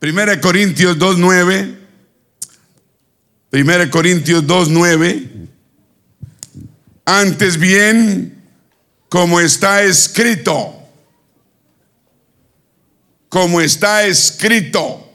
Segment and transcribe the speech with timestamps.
[0.00, 1.78] Primera Corintios 2.9.
[3.50, 5.28] Primera Corintios 2.9.
[7.04, 8.42] Antes bien,
[9.10, 10.74] como está escrito,
[13.28, 15.06] como está escrito,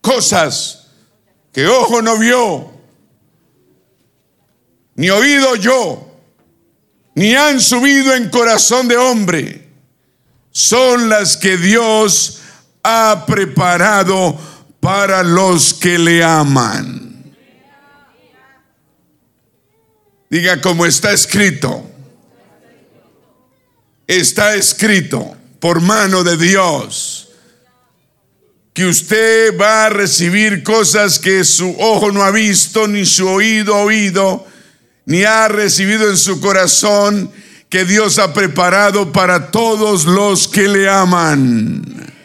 [0.00, 0.86] cosas
[1.52, 2.70] que ojo no vio,
[4.94, 6.18] ni oído yo,
[7.14, 9.68] ni han subido en corazón de hombre,
[10.50, 12.40] son las que Dios
[12.88, 14.38] ha preparado
[14.78, 17.34] para los que le aman.
[20.30, 21.84] Diga como está escrito.
[24.06, 27.28] Está escrito por mano de Dios
[28.72, 33.74] que usted va a recibir cosas que su ojo no ha visto, ni su oído
[33.74, 34.46] ha oído,
[35.06, 37.32] ni ha recibido en su corazón,
[37.68, 42.15] que Dios ha preparado para todos los que le aman.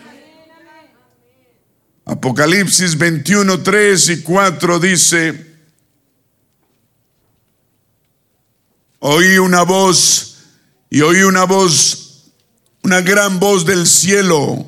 [2.11, 5.55] Apocalipsis 21, 3 y 4 dice,
[8.99, 10.39] oí una voz
[10.89, 12.33] y oí una voz,
[12.83, 14.67] una gran voz del cielo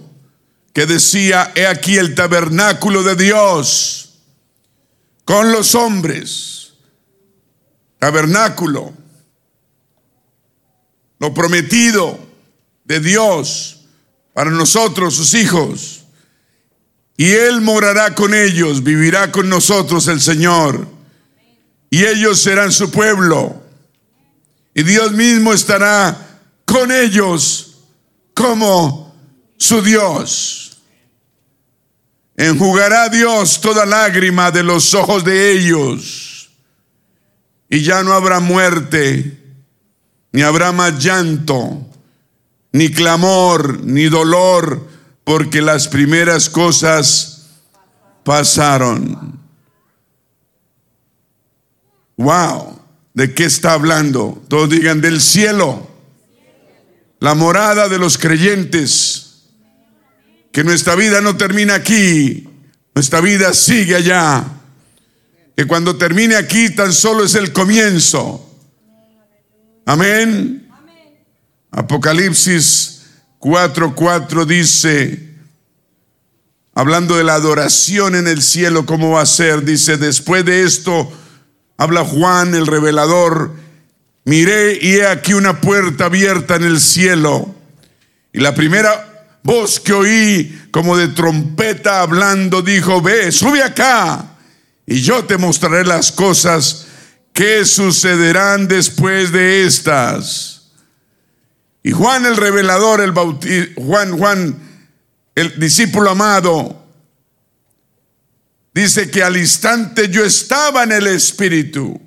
[0.71, 4.19] que decía, he aquí el tabernáculo de Dios
[5.25, 6.75] con los hombres.
[7.99, 8.93] Tabernáculo,
[11.19, 12.17] lo prometido
[12.85, 13.81] de Dios
[14.33, 16.02] para nosotros, sus hijos.
[17.15, 20.87] Y Él morará con ellos, vivirá con nosotros el Señor.
[21.89, 23.61] Y ellos serán su pueblo.
[24.73, 27.77] Y Dios mismo estará con ellos
[28.33, 29.15] como
[29.57, 30.77] su Dios.
[32.35, 36.49] Enjugará Dios toda lágrima de los ojos de ellos.
[37.69, 39.39] Y ya no habrá muerte,
[40.31, 41.87] ni habrá más llanto,
[42.71, 44.92] ni clamor, ni dolor
[45.23, 47.47] porque las primeras cosas
[48.23, 49.39] pasaron.
[52.17, 52.79] Wow,
[53.13, 54.41] ¿de qué está hablando?
[54.47, 55.87] Todos digan del cielo,
[57.19, 59.19] la morada de los creyentes.
[60.51, 62.47] Que nuestra vida no termina aquí,
[62.93, 64.45] nuestra vida sigue allá.
[65.55, 68.49] Que cuando termine aquí tan solo es el comienzo.
[69.85, 70.71] Amén.
[71.71, 72.92] Apocalipsis
[73.43, 75.19] 4.4 dice,
[76.73, 79.65] hablando de la adoración en el cielo, ¿cómo va a ser?
[79.65, 81.11] Dice, después de esto,
[81.75, 83.53] habla Juan el revelador,
[84.23, 87.53] miré y he aquí una puerta abierta en el cielo.
[88.31, 94.37] Y la primera voz que oí como de trompeta hablando dijo, ve, sube acá
[94.87, 96.85] y yo te mostraré las cosas
[97.33, 100.52] que sucederán después de estas.
[101.83, 103.13] Y Juan el revelador, el
[103.75, 104.57] Juan, Juan,
[105.35, 106.81] el discípulo amado,
[108.73, 111.99] dice que al instante yo estaba en el Espíritu.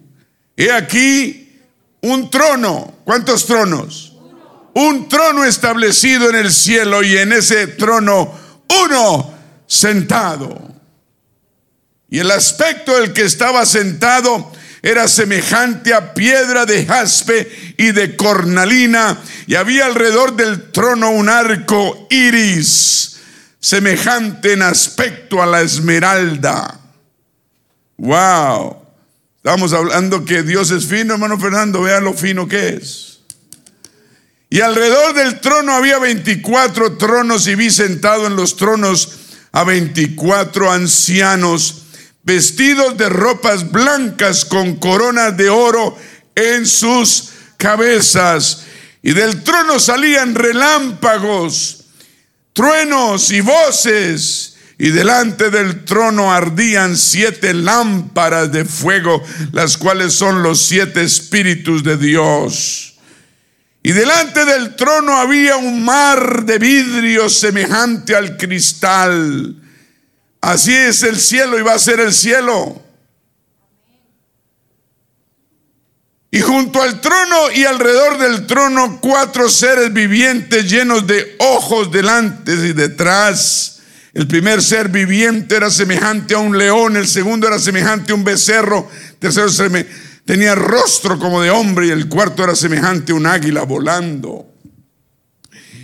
[0.57, 1.61] He aquí
[2.01, 2.95] un trono.
[3.05, 4.15] ¿Cuántos tronos?
[4.75, 8.33] Un trono establecido en el cielo y en ese trono
[8.85, 9.35] uno
[9.67, 10.75] sentado.
[12.09, 14.53] Y el aspecto del que estaba sentado
[14.87, 21.29] era semejante a piedra de jaspe y de cornalina, y había alrededor del trono un
[21.29, 23.17] arco iris,
[23.59, 26.79] semejante en aspecto a la esmeralda.
[27.97, 28.77] Wow.
[29.39, 33.23] Estamos hablando que Dios es fino, hermano Fernando, vea lo fino que es.
[34.51, 39.19] Y alrededor del trono había 24 tronos y vi sentado en los tronos
[39.51, 41.86] a 24 ancianos
[42.27, 45.97] vestidos de ropas blancas con coronas de oro
[46.35, 48.65] en sus cabezas.
[49.01, 51.85] Y del trono salían relámpagos,
[52.53, 54.57] truenos y voces.
[54.79, 59.23] Y delante del trono ardían siete lámparas de fuego,
[59.53, 62.97] las cuales son los siete espíritus de Dios.
[63.83, 69.63] Y delante del trono había un mar de vidrio semejante al cristal
[70.47, 72.81] Así es el cielo y va a ser el cielo.
[76.31, 82.53] Y junto al trono y alrededor del trono cuatro seres vivientes llenos de ojos delante
[82.53, 83.81] y detrás.
[84.15, 88.23] El primer ser viviente era semejante a un león, el segundo era semejante a un
[88.23, 89.51] becerro, el tercero
[90.25, 94.56] tenía rostro como de hombre y el cuarto era semejante a un águila volando.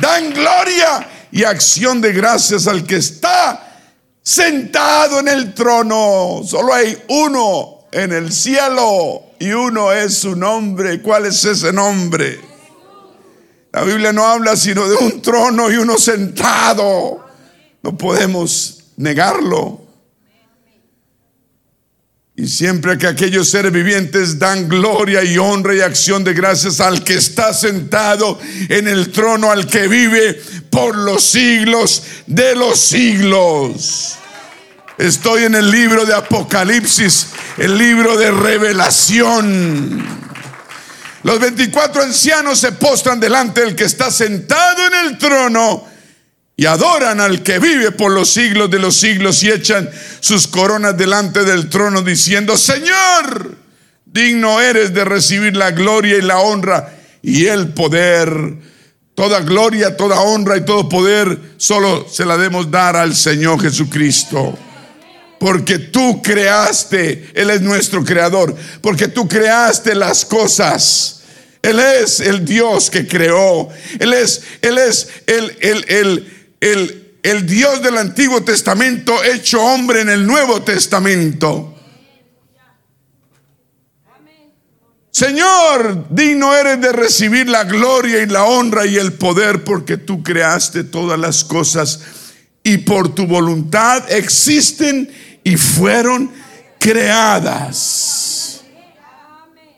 [0.00, 3.80] dan gloria y acción de gracias al que está
[4.22, 6.42] sentado en el trono.
[6.44, 11.00] Solo hay uno en el cielo y uno es su nombre.
[11.02, 12.40] ¿Cuál es ese nombre?
[13.72, 17.26] La Biblia no habla sino de un trono y uno sentado.
[17.82, 19.81] No podemos negarlo.
[22.34, 27.04] Y siempre que aquellos seres vivientes dan gloria y honra y acción de gracias al
[27.04, 28.40] que está sentado
[28.70, 30.40] en el trono, al que vive
[30.70, 34.14] por los siglos de los siglos.
[34.96, 40.02] Estoy en el libro de Apocalipsis, el libro de revelación.
[41.24, 45.91] Los 24 ancianos se postran delante del que está sentado en el trono
[46.62, 50.96] y adoran al que vive por los siglos de los siglos y echan sus coronas
[50.96, 53.56] delante del trono diciendo, Señor,
[54.04, 58.30] digno eres de recibir la gloria y la honra y el poder.
[59.16, 64.56] Toda gloria, toda honra y todo poder solo se la debemos dar al Señor Jesucristo.
[65.40, 71.24] Porque tú creaste, Él es nuestro creador, porque tú creaste las cosas.
[71.60, 73.68] Él es el Dios que creó.
[73.98, 80.00] Él es, Él es el, el, el el, el Dios del Antiguo Testamento hecho hombre
[80.00, 81.74] en el Nuevo Testamento.
[85.10, 90.22] Señor, digno eres de recibir la gloria y la honra y el poder porque tú
[90.22, 92.00] creaste todas las cosas
[92.62, 95.12] y por tu voluntad existen
[95.42, 96.30] y fueron
[96.78, 98.62] creadas.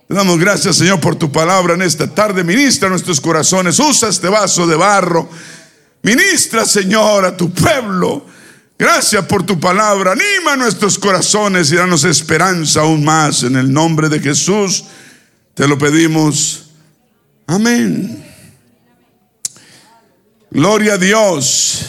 [0.06, 2.44] Te damos gracias, Señor, por tu palabra en esta tarde.
[2.44, 3.78] Ministra nuestros corazones.
[3.80, 5.30] Usa este vaso de barro
[6.04, 8.26] Ministra, Señor, a tu pueblo.
[8.78, 10.12] Gracias por tu palabra.
[10.12, 13.42] Anima nuestros corazones y danos esperanza aún más.
[13.42, 14.84] En el nombre de Jesús
[15.54, 16.66] te lo pedimos.
[17.46, 18.22] Amén.
[20.50, 21.86] Gloria a Dios.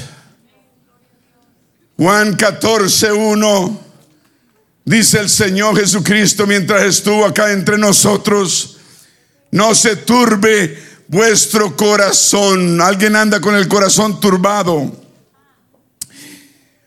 [1.98, 3.82] Juan 14, 1.
[4.86, 8.78] Dice el Señor Jesucristo mientras estuvo acá entre nosotros.
[9.52, 12.82] No se turbe vuestro corazón.
[12.82, 14.92] Alguien anda con el corazón turbado.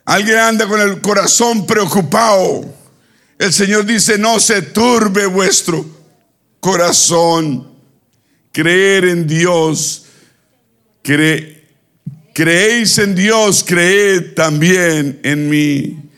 [0.05, 2.65] Alguien anda con el corazón preocupado.
[3.39, 5.85] El Señor dice, no se turbe vuestro
[6.61, 7.73] corazón.
[8.53, 10.07] Creer en Dios.
[11.03, 16.09] creéis en Dios, creed también en mí.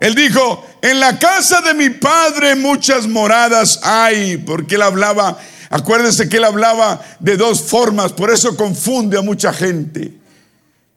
[0.00, 5.38] Él dijo, en la casa de mi padre muchas moradas hay, porque él hablaba
[5.70, 10.12] Acuérdense que él hablaba de dos formas, por eso confunde a mucha gente.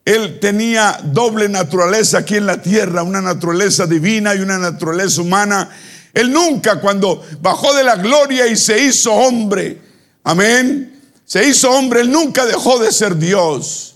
[0.03, 5.69] Él tenía doble naturaleza aquí en la tierra, una naturaleza divina y una naturaleza humana.
[6.11, 9.79] Él nunca cuando bajó de la gloria y se hizo hombre,
[10.23, 13.95] amén, se hizo hombre, él nunca dejó de ser Dios.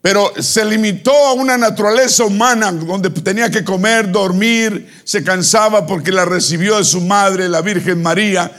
[0.00, 6.10] Pero se limitó a una naturaleza humana donde tenía que comer, dormir, se cansaba porque
[6.10, 8.50] la recibió de su madre, la Virgen María.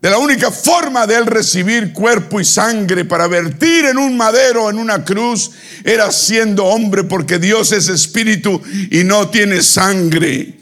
[0.00, 4.70] De la única forma de él recibir cuerpo y sangre para vertir en un madero,
[4.70, 5.50] en una cruz,
[5.82, 8.62] era siendo hombre, porque Dios es espíritu
[8.92, 10.54] y no tiene sangre.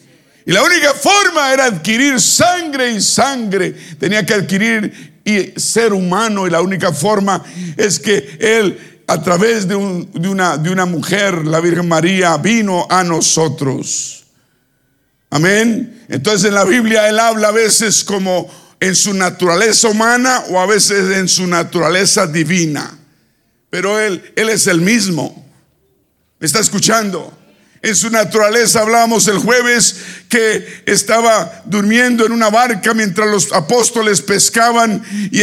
[0.47, 3.75] Y la única forma era adquirir sangre y sangre.
[3.99, 6.47] Tenía que adquirir y ser humano.
[6.47, 7.43] Y la única forma
[7.77, 13.05] es que Él, a través de, una, de una mujer, la Virgen María, vino a
[13.05, 14.25] nosotros.
[15.29, 16.05] Amén.
[16.09, 18.49] Entonces en la Biblia Él habla a veces como
[18.81, 22.99] en su naturaleza humana o a veces en su naturaleza divina.
[23.71, 25.45] Pero Él, Él es el mismo.
[26.39, 27.33] ¿Me está escuchando?
[27.83, 29.97] En su naturaleza hablamos el jueves
[30.29, 35.43] que estaba durmiendo en una barca mientras los apóstoles pescaban y,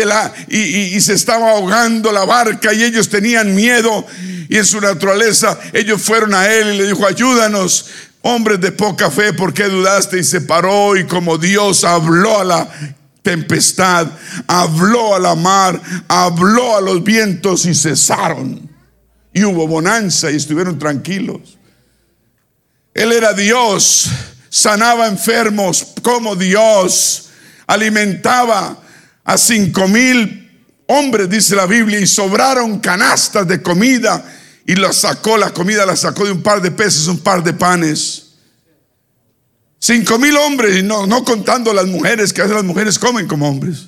[0.49, 4.05] y, y, se estaba ahogando la barca y ellos tenían miedo
[4.49, 7.85] y en su naturaleza ellos fueron a él y le dijo ayúdanos.
[8.25, 10.19] Hombres de poca fe, ¿por qué dudaste?
[10.19, 12.69] Y se paró y como Dios habló a la
[13.23, 14.07] tempestad,
[14.45, 18.69] habló a la mar, habló a los vientos y cesaron.
[19.33, 21.57] Y hubo bonanza y estuvieron tranquilos.
[22.93, 24.11] Él era Dios,
[24.49, 27.29] sanaba enfermos como Dios,
[27.65, 28.77] alimentaba
[29.23, 30.43] a cinco mil
[30.85, 34.23] hombres, dice la Biblia, y sobraron canastas de comida
[34.65, 37.53] y la sacó, la comida la sacó de un par de peces, un par de
[37.53, 38.22] panes.
[39.85, 43.27] Cinco mil hombres, y no, no contando las mujeres, que a veces las mujeres comen
[43.27, 43.87] como hombres.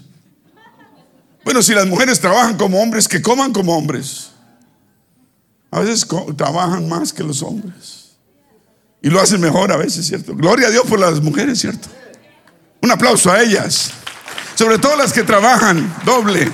[1.46, 4.32] Bueno, si las mujeres trabajan como hombres, que coman como hombres.
[5.72, 8.10] a veces trabajan más que los hombres.
[9.02, 10.36] Y lo hacen mejor a veces, ¿cierto?
[10.36, 11.88] Gloria a Dios por las mujeres, ¿cierto?
[12.82, 13.92] Un aplauso a ellas.
[14.56, 16.52] Sobre todo las que trabajan doble.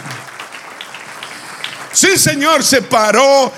[1.93, 3.51] Sí, Señor, se paró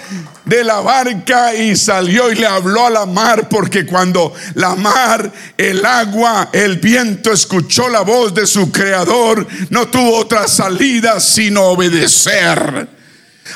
[0.46, 5.32] de la barca y salió y le habló a la mar, porque cuando la mar,
[5.58, 11.64] el agua, el viento escuchó la voz de su creador, no tuvo otra salida sino
[11.64, 12.88] obedecer.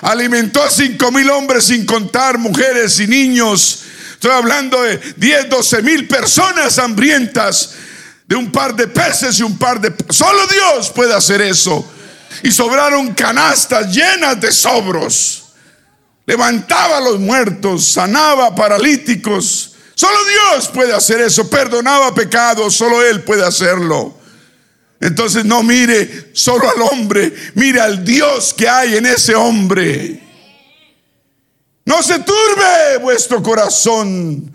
[0.02, 3.84] Alimentó a cinco mil hombres sin contar mujeres y niños.
[4.14, 7.76] Estoy hablando de 10, 12 mil personas hambrientas
[8.26, 9.94] de un par de peces y un par de...
[10.10, 11.88] Solo Dios puede hacer eso.
[12.44, 15.47] Y sobraron canastas llenas de sobros.
[16.28, 19.76] Levantaba a los muertos, sanaba paralíticos.
[19.96, 21.50] Solo Dios puede hacer eso.
[21.50, 24.14] Perdonaba pecados, solo Él puede hacerlo.
[25.00, 30.22] Entonces no mire solo al hombre, mire al Dios que hay en ese hombre.
[31.86, 34.52] No se turbe vuestro corazón.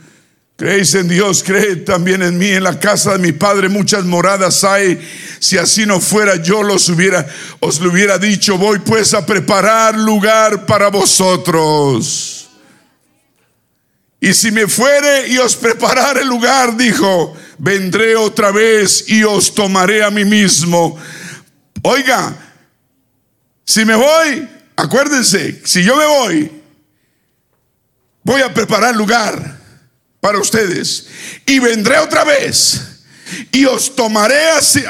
[0.56, 2.48] Creéis en Dios, creed también en mí.
[2.48, 5.00] En la casa de mi Padre muchas moradas hay.
[5.38, 7.26] Si así no fuera, yo los hubiera,
[7.60, 8.58] os lo hubiera dicho.
[8.58, 12.50] Voy pues a preparar lugar para vosotros.
[14.20, 20.04] Y si me fuere y os preparare lugar, dijo, vendré otra vez y os tomaré
[20.04, 20.96] a mí mismo.
[21.82, 22.36] Oiga,
[23.64, 26.62] si me voy, acuérdense, si yo me voy,
[28.22, 29.61] voy a preparar lugar
[30.22, 31.08] para ustedes
[31.44, 32.80] y vendré otra vez
[33.50, 34.84] y os tomaré así,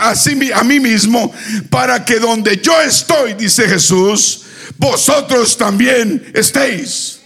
[0.52, 1.32] a mí mismo
[1.70, 4.42] para que donde yo estoy, dice Jesús,
[4.76, 7.20] vosotros también estéis.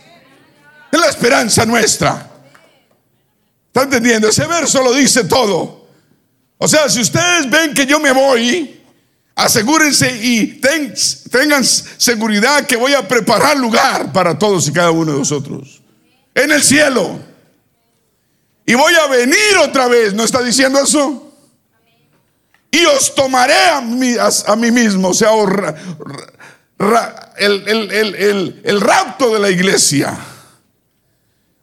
[0.92, 2.30] Es la esperanza nuestra.
[3.66, 4.28] ¿Está entendiendo?
[4.28, 5.88] Ese verso lo dice todo.
[6.58, 8.82] O sea, si ustedes ven que yo me voy,
[9.34, 10.60] asegúrense y
[11.28, 15.82] tengan seguridad que voy a preparar lugar para todos y cada uno de vosotros.
[16.36, 17.35] En el cielo.
[18.66, 20.12] Y voy a venir otra vez.
[20.12, 21.32] ¿No está diciendo eso?
[22.70, 25.08] Y os tomaré a mí, mismo.
[25.08, 25.30] O sea,
[27.38, 30.18] el, el rapto de la iglesia.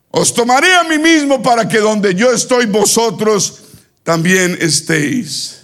[0.10, 3.64] Os tomaré a mí mismo para que donde yo estoy vosotros
[4.04, 5.62] también estéis.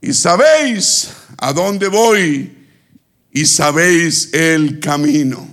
[0.00, 2.68] Y sabéis a dónde voy
[3.32, 5.48] y sabéis el camino.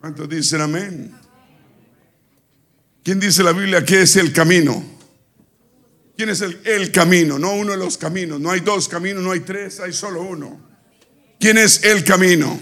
[0.00, 1.23] ¿Cuántos dicen amén?
[3.04, 4.82] ¿Quién dice la Biblia que es el camino?
[6.16, 7.38] ¿Quién es el, el, camino?
[7.38, 8.40] No uno de los caminos.
[8.40, 10.58] No hay dos caminos, no hay tres, hay solo uno.
[11.38, 12.58] ¿Quién es el camino?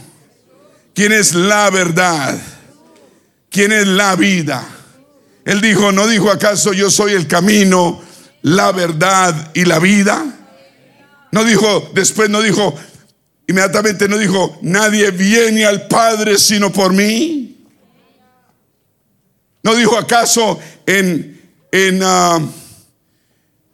[0.95, 2.37] ¿Quién es la verdad?
[3.51, 4.67] ¿Quién es la vida?
[5.45, 8.03] Él dijo, ¿no dijo acaso yo soy el camino,
[8.43, 10.25] la verdad y la vida?
[11.31, 12.75] No dijo, después no dijo,
[13.47, 17.52] inmediatamente no dijo, nadie viene al Padre sino por mí.
[19.63, 21.41] No dijo acaso en,
[21.71, 22.53] en, uh,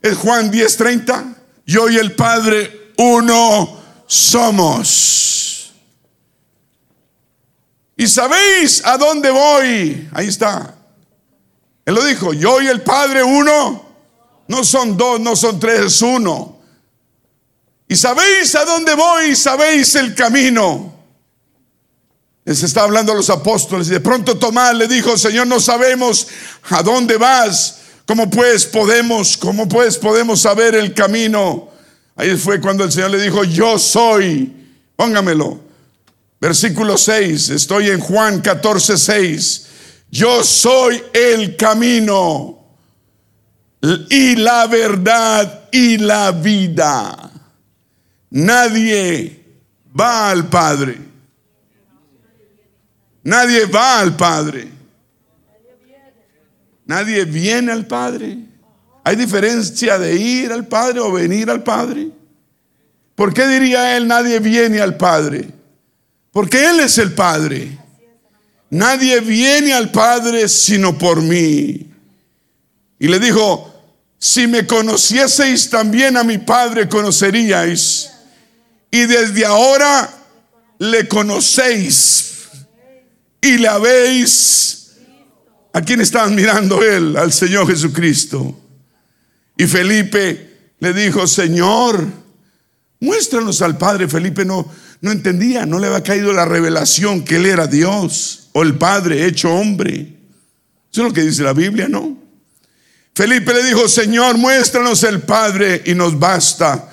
[0.03, 1.35] en Juan 10:30,
[1.67, 5.73] yo y el Padre uno somos.
[7.97, 10.09] Y sabéis a dónde voy.
[10.13, 10.75] Ahí está.
[11.85, 13.87] Él lo dijo, yo y el Padre uno.
[14.47, 16.59] No son dos, no son tres, es uno.
[17.89, 20.98] Y sabéis a dónde voy, sabéis el camino.
[22.49, 26.29] Les está hablando a los apóstoles y de pronto Tomás le dijo, Señor, no sabemos
[26.71, 27.81] a dónde vas.
[28.07, 31.69] ¿Cómo pues podemos, cómo pues podemos saber el camino?
[32.17, 34.51] Ahí fue cuando el Señor le dijo, yo soy.
[34.97, 35.61] Póngamelo.
[36.41, 39.67] Versículo 6, estoy en Juan 14, 6.
[40.11, 42.65] Yo soy el camino
[44.09, 47.31] y la verdad y la vida.
[48.31, 49.45] Nadie
[49.95, 51.08] va al Padre.
[53.23, 54.69] Nadie va al Padre.
[56.87, 58.39] Nadie viene al Padre.
[59.05, 62.09] ¿Hay diferencia de ir al Padre o venir al Padre?
[63.15, 65.51] ¿Por qué diría él nadie viene al Padre?
[66.31, 67.77] Porque Él es el Padre.
[68.71, 71.91] Nadie viene al Padre sino por mí.
[72.99, 73.75] Y le dijo,
[74.19, 78.11] si me conocieseis también a mi Padre conoceríais.
[78.91, 80.11] Y desde ahora
[80.79, 82.28] le conocéis
[83.41, 84.75] y le habéis...
[85.73, 87.17] ¿A quién estaban mirando él?
[87.17, 88.59] Al Señor Jesucristo.
[89.57, 92.05] Y Felipe le dijo, Señor,
[93.01, 94.09] muéstranos al Padre.
[94.09, 94.69] Felipe no,
[95.01, 99.27] no entendía, no le había caído la revelación que él era Dios o el Padre
[99.27, 100.17] hecho hombre.
[100.91, 102.17] Eso es lo que dice la Biblia, ¿no?
[103.15, 106.88] Felipe le dijo, Señor, muéstranos el Padre y nos basta.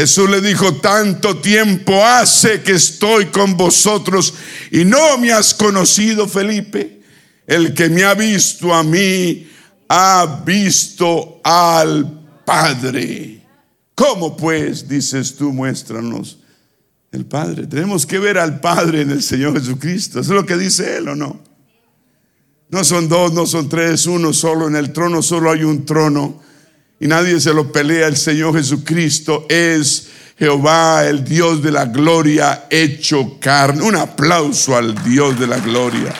[0.00, 4.32] Jesús le dijo, tanto tiempo hace que estoy con vosotros
[4.70, 7.02] y no me has conocido, Felipe.
[7.46, 9.46] El que me ha visto a mí,
[9.90, 13.42] ha visto al Padre.
[13.94, 16.38] ¿Cómo pues, dices tú, muéstranos
[17.12, 17.66] el Padre?
[17.66, 20.20] Tenemos que ver al Padre en el Señor Jesucristo.
[20.20, 21.42] Es lo que dice Él, ¿o no?
[22.70, 24.66] No son dos, no son tres, uno solo.
[24.66, 26.40] En el trono solo hay un trono
[27.00, 28.06] y nadie se lo pelea.
[28.06, 33.82] El Señor Jesucristo es Jehová, el Dios de la gloria, hecho carne.
[33.82, 36.14] Un aplauso al Dios de la gloria.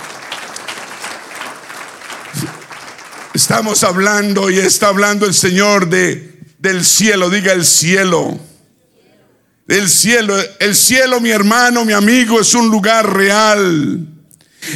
[3.34, 8.38] Estamos hablando y está hablando el Señor de, del cielo, diga el cielo.
[9.68, 14.08] El cielo, el cielo, mi hermano, mi amigo, es un lugar real.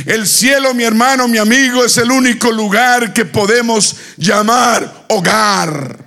[0.07, 6.05] El cielo, mi hermano, mi amigo, es el único lugar que podemos llamar hogar.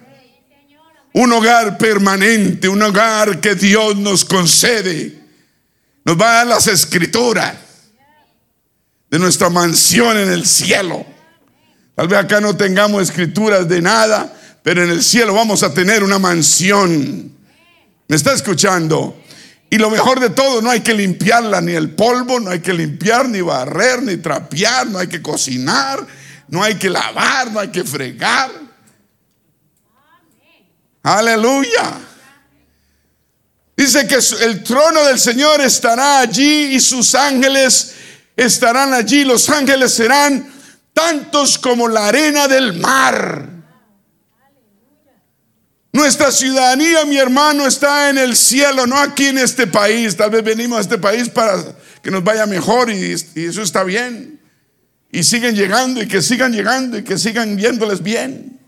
[1.13, 5.19] Un hogar permanente, un hogar que Dios nos concede.
[6.03, 7.55] Nos va a dar las escrituras
[9.09, 11.05] de nuestra mansión en el cielo.
[11.95, 16.03] Tal vez acá no tengamos escrituras de nada, pero en el cielo vamos a tener
[16.03, 17.31] una mansión.
[18.07, 19.21] ¿Me está escuchando?
[19.69, 22.73] Y lo mejor de todo, no hay que limpiarla ni el polvo, no hay que
[22.73, 26.05] limpiar, ni barrer, ni trapear, no hay que cocinar,
[26.47, 28.49] no hay que lavar, no hay que fregar.
[31.03, 31.93] Aleluya.
[33.75, 37.93] Dice que el trono del Señor estará allí y sus ángeles
[38.35, 39.23] estarán allí.
[39.23, 40.51] Los ángeles serán
[40.93, 43.56] tantos como la arena del mar.
[45.97, 50.15] Nuestra ciudadanía, mi hermano, está en el cielo, no aquí en este país.
[50.15, 54.39] Tal vez venimos a este país para que nos vaya mejor y, eso está bien.
[55.11, 58.59] Y siguen llegando y que sigan llegando y que sigan viéndoles bien.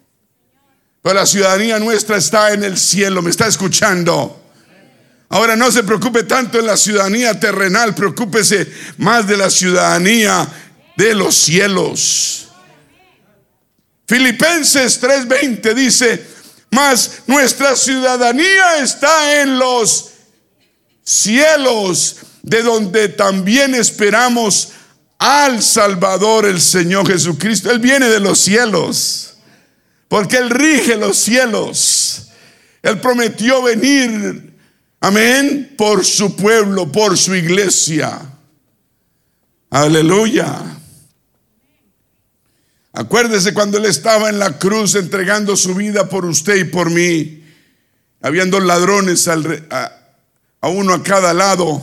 [1.04, 4.44] Pero la ciudadanía nuestra está en el cielo, me está escuchando.
[5.30, 8.68] Ahora no se preocupe tanto en la ciudadanía terrenal, preocúpese
[8.98, 10.48] más de la ciudadanía
[10.98, 12.50] de los cielos.
[14.08, 16.39] Filipenses 3:20 dice,
[16.72, 20.12] mas nuestra ciudadanía está en los
[21.04, 24.70] cielos, de donde también esperamos
[25.18, 27.70] al Salvador, el Señor Jesucristo.
[27.72, 29.36] Él viene de los cielos,
[30.08, 32.30] porque Él rige los cielos.
[32.82, 34.56] Él prometió venir,
[35.02, 38.22] amén, por su pueblo, por su iglesia.
[39.70, 40.79] Aleluya.
[42.94, 47.44] Acuérdese cuando Él estaba en la cruz entregando su vida por usted y por mí.
[48.22, 49.36] Habiendo ladrones a,
[50.62, 51.82] a uno a cada lado.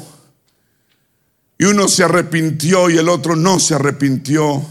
[1.58, 4.64] Y uno se arrepintió y el otro no se arrepintió.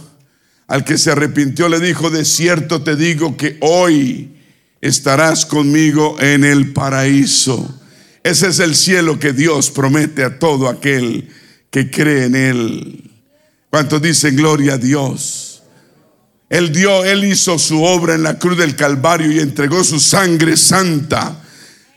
[0.67, 4.35] Al que se arrepintió le dijo, de cierto te digo que hoy
[4.81, 7.81] estarás conmigo en el paraíso.
[8.23, 11.29] Ese es el cielo que Dios promete a todo aquel
[11.69, 13.11] que cree en Él.
[13.69, 15.54] ¿Cuántos dicen gloria a Dios?
[16.55, 20.55] Él dio, Él hizo su obra en la cruz del Calvario y entregó su sangre
[20.55, 21.41] santa.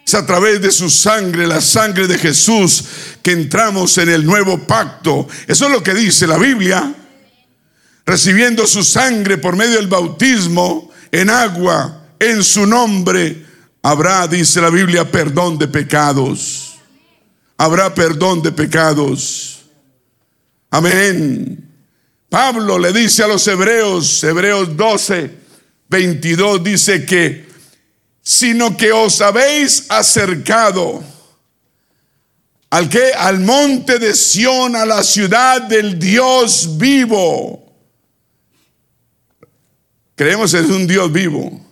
[0.04, 2.82] Es a través de su sangre, la sangre de Jesús,
[3.22, 5.28] que entramos en el nuevo pacto.
[5.46, 6.92] Eso es lo que dice la Biblia.
[8.04, 13.46] Recibiendo su sangre por medio del bautismo en agua, en su nombre,
[13.80, 16.80] habrá, dice la Biblia, perdón de pecados.
[17.56, 19.60] Habrá perdón de pecados.
[20.68, 21.67] Amén.
[22.28, 25.30] Pablo le dice a los hebreos, Hebreos 12,
[25.88, 27.48] 22, dice que,
[28.22, 31.02] sino que os habéis acercado
[32.70, 37.64] al que al monte de Sión, a la ciudad del Dios vivo.
[40.14, 41.64] Creemos en un Dios vivo.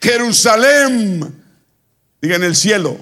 [0.00, 1.44] Jerusalén,
[2.20, 2.98] diga en el cielo,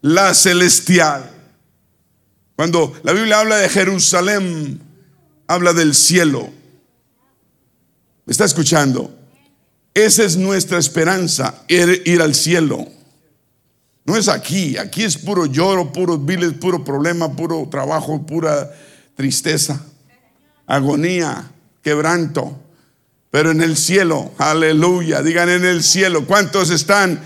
[0.00, 1.33] la celestial
[2.56, 4.80] cuando la Biblia habla de Jerusalén,
[5.46, 6.50] habla del cielo.
[8.24, 9.12] ¿Me está escuchando?
[9.92, 12.86] Esa es nuestra esperanza, ir, al cielo.
[14.04, 18.72] No es aquí, aquí es puro lloro, puro viles, puro problema, puro trabajo, pura
[19.14, 19.80] tristeza,
[20.66, 21.50] agonía,
[21.82, 22.60] quebranto.
[23.30, 27.20] Pero en el cielo, aleluya, digan en el cielo, ¿cuántos están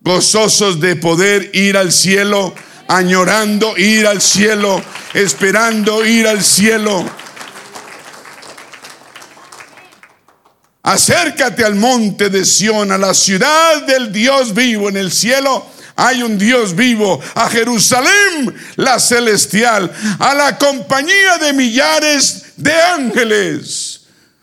[0.00, 2.54] gozosos de poder ir al cielo?
[2.88, 4.82] Añorando ir al cielo,
[5.14, 7.04] esperando ir al cielo.
[10.82, 15.66] Acércate al monte de Sión, a la ciudad del Dios vivo en el cielo.
[15.96, 24.02] Hay un Dios vivo, a Jerusalén, la celestial, a la compañía de millares de ángeles,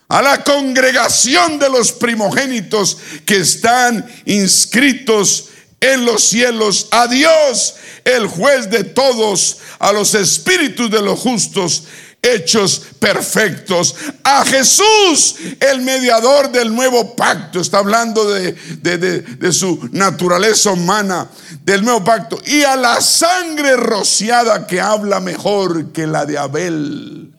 [0.10, 8.28] a la congregación de los primogénitos que están inscritos en los cielos, a Dios, el
[8.28, 11.84] juez de todos, a los espíritus de los justos
[12.24, 13.96] hechos perfectos.
[14.24, 17.60] A Jesús, el mediador del nuevo pacto.
[17.60, 21.30] Está hablando de, de, su naturaleza humana,
[21.64, 22.42] del nuevo pacto.
[22.46, 27.34] Y a la sangre rociada que habla mejor que la de Abel.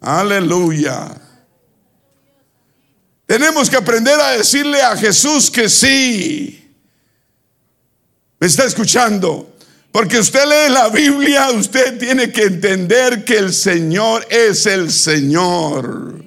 [0.00, 1.08] Aleluya.
[3.24, 6.58] Tenemos que aprender a decirle a Jesús que sí.
[8.40, 9.51] ¿Me está escuchando?
[9.92, 16.24] Porque usted lee la Biblia, usted tiene que entender que el Señor es el Señor.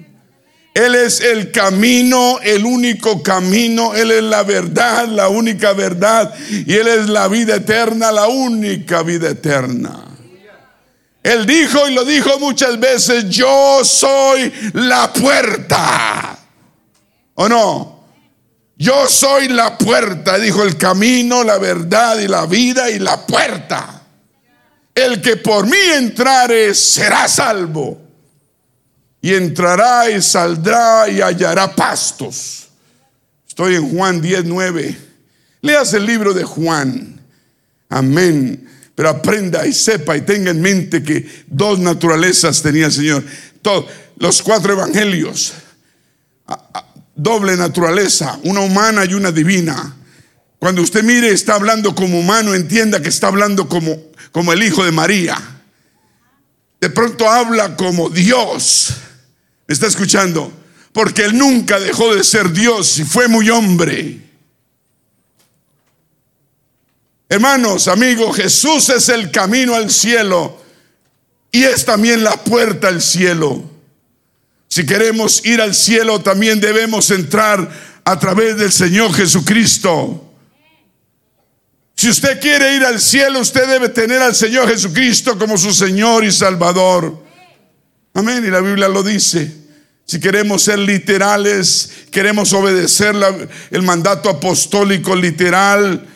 [0.72, 6.74] Él es el camino, el único camino, Él es la verdad, la única verdad, y
[6.74, 10.04] Él es la vida eterna, la única vida eterna.
[11.22, 16.38] Él dijo y lo dijo muchas veces, yo soy la puerta.
[17.34, 17.95] ¿O no?
[18.78, 24.02] Yo soy la puerta, dijo el camino, la verdad y la vida y la puerta.
[24.94, 28.02] El que por mí entrare será salvo.
[29.22, 32.68] Y entrará y saldrá y hallará pastos.
[33.48, 34.96] Estoy en Juan 19.
[35.62, 37.20] Leas el libro de Juan.
[37.88, 38.68] Amén.
[38.94, 43.24] Pero aprenda y sepa y tenga en mente que dos naturalezas tenía el Señor.
[43.62, 43.86] Todos,
[44.18, 45.54] los cuatro evangelios
[47.16, 49.96] doble naturaleza, una humana y una divina.
[50.58, 53.96] Cuando usted mire, está hablando como humano, entienda que está hablando como,
[54.30, 55.36] como el hijo de María.
[56.80, 58.94] De pronto habla como Dios.
[59.66, 60.52] ¿Me está escuchando?
[60.92, 64.20] Porque él nunca dejó de ser Dios y fue muy hombre.
[67.28, 70.62] Hermanos, amigos, Jesús es el camino al cielo
[71.50, 73.75] y es también la puerta al cielo.
[74.76, 77.66] Si queremos ir al cielo, también debemos entrar
[78.04, 80.34] a través del Señor Jesucristo.
[81.94, 86.24] Si usted quiere ir al cielo, usted debe tener al Señor Jesucristo como su Señor
[86.24, 87.24] y Salvador.
[88.12, 88.44] Amén.
[88.44, 89.50] Y la Biblia lo dice.
[90.04, 93.16] Si queremos ser literales, queremos obedecer
[93.70, 96.06] el mandato apostólico literal,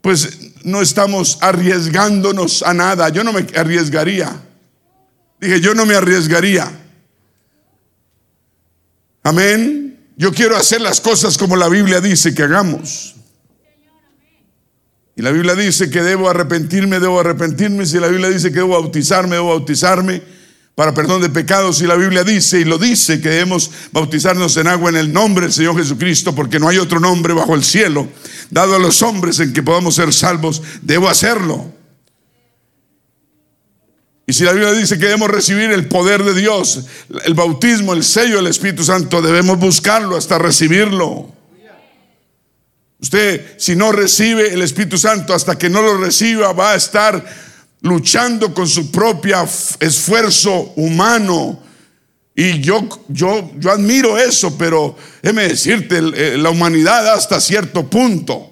[0.00, 3.10] pues no estamos arriesgándonos a nada.
[3.10, 4.40] Yo no me arriesgaría.
[5.38, 6.85] Dije, yo no me arriesgaría.
[9.26, 9.98] Amén.
[10.16, 13.16] Yo quiero hacer las cosas como la Biblia dice que hagamos.
[15.16, 17.86] Y la Biblia dice que debo arrepentirme, debo arrepentirme.
[17.86, 20.22] Si la Biblia dice que debo bautizarme, debo bautizarme
[20.76, 21.78] para perdón de pecados.
[21.78, 25.46] Si la Biblia dice y lo dice que debemos bautizarnos en agua en el nombre
[25.46, 28.06] del Señor Jesucristo, porque no hay otro nombre bajo el cielo
[28.52, 31.75] dado a los hombres en que podamos ser salvos, debo hacerlo.
[34.28, 36.84] Y si la Biblia dice que debemos recibir el poder de Dios,
[37.24, 41.32] el bautismo, el sello del Espíritu Santo, debemos buscarlo hasta recibirlo.
[42.98, 47.24] Usted, si no recibe el Espíritu Santo, hasta que no lo reciba, va a estar
[47.82, 49.46] luchando con su propio
[49.78, 51.62] esfuerzo humano.
[52.34, 58.50] Y yo, yo, yo admiro eso, pero déjeme decirte, eh, la humanidad hasta cierto punto.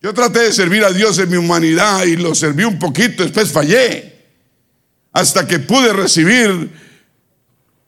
[0.00, 3.52] Yo traté de servir a Dios en mi humanidad y lo serví un poquito, después
[3.52, 4.15] fallé
[5.16, 6.70] hasta que pude recibir.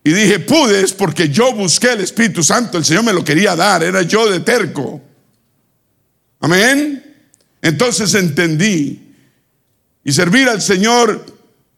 [0.02, 3.54] Y dije, pude, es porque yo busqué el Espíritu Santo, el Señor me lo quería
[3.54, 5.02] dar, era yo de terco.
[6.40, 7.04] Amén.
[7.60, 9.12] Entonces entendí.
[10.02, 11.22] Y servir al Señor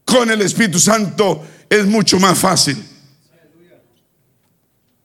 [0.04, 2.80] con el Espíritu Santo es mucho más fácil.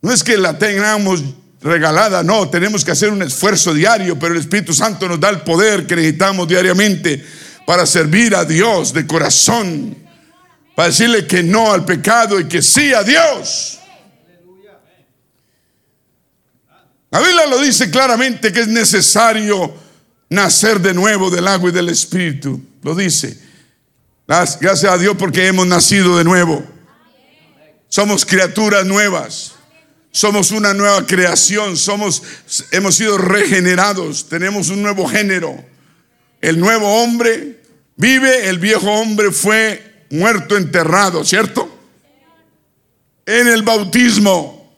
[0.03, 1.23] No es que la tengamos
[1.59, 5.41] regalada, no, tenemos que hacer un esfuerzo diario, pero el Espíritu Santo nos da el
[5.41, 7.25] poder que necesitamos diariamente
[7.65, 10.04] para servir a Dios de corazón
[10.75, 13.79] para decirle que no al pecado y que sí a Dios.
[17.09, 19.73] La Biblia lo dice claramente que es necesario
[20.29, 22.61] nacer de nuevo del agua y del Espíritu.
[22.83, 23.39] Lo dice.
[24.27, 26.61] Gracias a Dios porque hemos nacido de nuevo.
[27.87, 29.53] Somos criaturas nuevas.
[30.11, 31.77] Somos una nueva creación.
[31.77, 32.21] Somos,
[32.71, 34.27] hemos sido regenerados.
[34.27, 35.63] Tenemos un nuevo género.
[36.41, 37.61] El nuevo hombre
[37.95, 38.49] vive.
[38.49, 41.69] El viejo hombre fue muerto, enterrado, ¿cierto?
[43.25, 44.73] En el bautismo.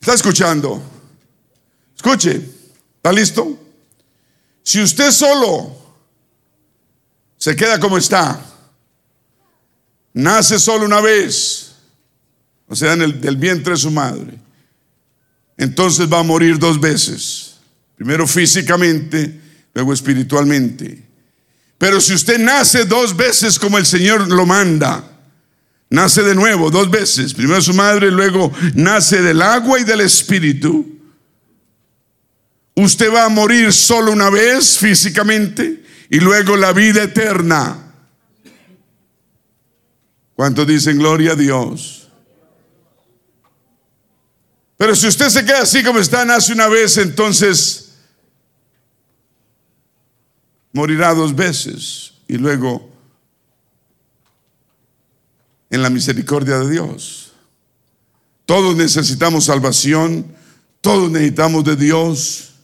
[0.00, 0.82] ¿Está escuchando?
[1.94, 2.48] Escuche,
[2.96, 3.58] ¿está listo?
[4.62, 5.76] Si usted solo
[7.36, 8.40] se queda como está,
[10.12, 11.74] nace solo una vez,
[12.68, 14.38] o sea, en el vientre de su madre,
[15.56, 17.54] entonces va a morir dos veces.
[17.96, 19.41] Primero físicamente
[19.74, 21.02] luego espiritualmente.
[21.78, 25.04] Pero si usted nace dos veces como el Señor lo manda,
[25.90, 30.86] nace de nuevo dos veces, primero su madre, luego nace del agua y del espíritu,
[32.74, 37.78] usted va a morir solo una vez físicamente y luego la vida eterna.
[40.34, 42.08] ¿Cuántos dicen gloria a Dios?
[44.76, 47.81] Pero si usted se queda así como está, nace una vez, entonces
[50.72, 52.90] morirá dos veces y luego
[55.70, 57.32] en la misericordia de Dios.
[58.44, 60.26] Todos necesitamos salvación,
[60.80, 62.54] todos necesitamos de Dios.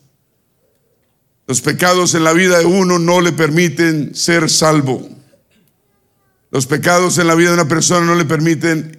[1.46, 5.08] Los pecados en la vida de uno no le permiten ser salvo.
[6.50, 8.98] Los pecados en la vida de una persona no le permiten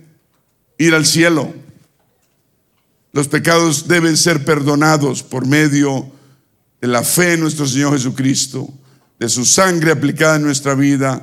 [0.77, 1.53] ir al cielo.
[3.11, 6.11] Los pecados deben ser perdonados por medio
[6.81, 8.67] de la fe en nuestro Señor Jesucristo,
[9.19, 11.21] de su sangre aplicada en nuestra vida.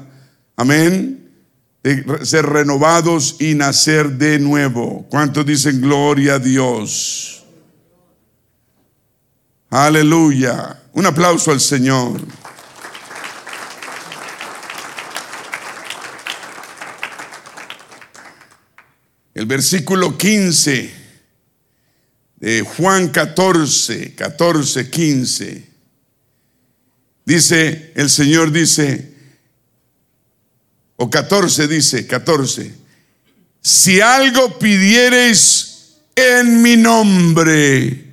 [0.56, 1.26] Amén
[1.86, 5.06] de ser renovados y nacer de nuevo.
[5.08, 7.44] ¿Cuántos dicen gloria a Dios?
[9.70, 10.82] Aleluya.
[10.94, 12.20] Un aplauso al Señor.
[19.32, 20.92] El versículo 15
[22.34, 25.65] de Juan 14, 14, 15.
[27.26, 29.12] Dice, el Señor dice,
[30.94, 32.72] o 14 dice, 14,
[33.60, 38.04] si algo pidiereis en mi nombre,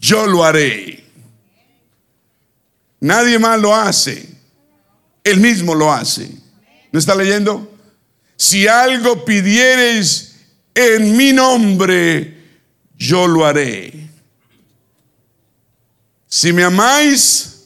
[0.00, 1.04] yo lo haré.
[3.00, 4.26] Nadie más lo hace,
[5.22, 6.30] él mismo lo hace.
[6.90, 7.70] ¿No está leyendo?
[8.34, 10.36] Si algo pidiereis
[10.74, 12.34] en mi nombre,
[12.96, 14.08] yo lo haré.
[16.28, 17.57] Si me amáis,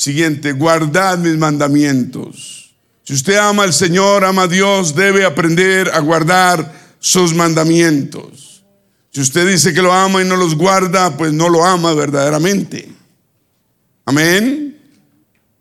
[0.00, 2.74] Siguiente, guardad mis mandamientos.
[3.02, 8.64] Si usted ama al Señor, ama a Dios, debe aprender a guardar sus mandamientos.
[9.10, 12.90] Si usted dice que lo ama y no los guarda, pues no lo ama verdaderamente.
[14.06, 14.78] Amén.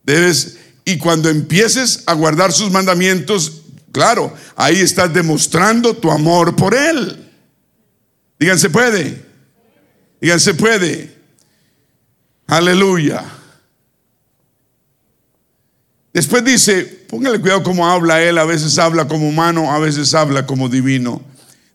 [0.03, 6.73] Debes, y cuando empieces a guardar sus mandamientos, claro, ahí estás demostrando tu amor por
[6.73, 7.29] Él.
[8.39, 9.21] Díganse puede.
[10.21, 11.13] Díganse puede.
[12.47, 13.35] Aleluya.
[16.19, 20.45] Después dice, póngale cuidado cómo habla él, a veces habla como humano, a veces habla
[20.45, 21.21] como divino.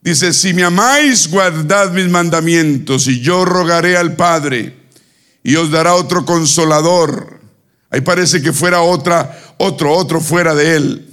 [0.03, 4.77] Dice, si me amáis, guardad mis mandamientos y yo rogaré al Padre
[5.43, 7.41] y os dará otro consolador.
[7.89, 11.09] Ahí parece que fuera otra, otro, otro fuera de él,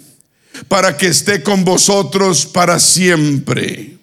[0.67, 3.97] para que esté con vosotros para siempre.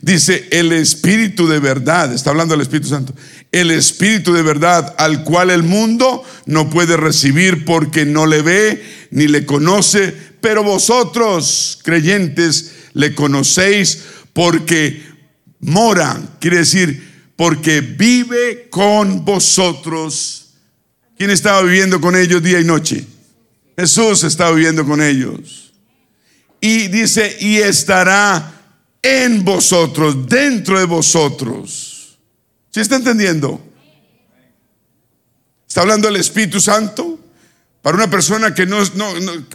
[0.00, 3.14] Dice, el Espíritu de verdad, está hablando del Espíritu Santo,
[3.50, 9.08] el Espíritu de verdad al cual el mundo no puede recibir porque no le ve
[9.10, 15.02] ni le conoce, pero vosotros, creyentes, le conocéis porque
[15.60, 20.54] mora, quiere decir, porque vive con vosotros.
[21.16, 23.04] ¿Quién estaba viviendo con ellos día y noche?
[23.76, 25.72] Jesús estaba viviendo con ellos.
[26.60, 28.57] Y dice, y estará
[29.02, 32.18] en vosotros, dentro de vosotros.
[32.70, 33.60] ¿Sí está entendiendo?
[35.66, 37.18] Está hablando el Espíritu Santo.
[37.82, 38.78] Para una persona que no,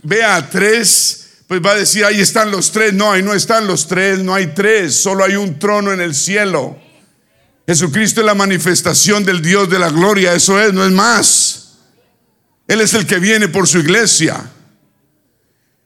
[0.03, 2.93] vea a tres, pues va a decir, ahí están los tres.
[2.93, 6.15] No, ahí no están los tres, no hay tres, solo hay un trono en el
[6.15, 6.79] cielo.
[7.67, 11.77] Jesucristo es la manifestación del Dios de la gloria, eso es, no es más.
[12.67, 14.49] Él es el que viene por su iglesia.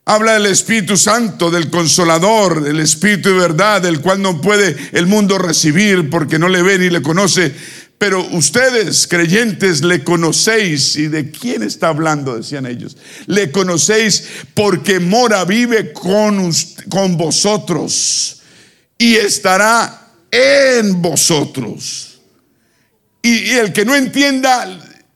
[0.09, 5.05] Habla del Espíritu Santo, del Consolador, del Espíritu de verdad, del cual no puede el
[5.05, 7.53] mundo recibir porque no le ve ni le conoce.
[7.97, 10.95] Pero ustedes, creyentes, le conocéis.
[10.95, 12.37] ¿Y de quién está hablando?
[12.37, 12.95] Decían ellos.
[13.25, 16.53] Le conocéis porque mora, vive con,
[16.87, 18.43] con vosotros
[18.97, 22.21] y estará en vosotros.
[23.21, 24.69] y el que no entienda,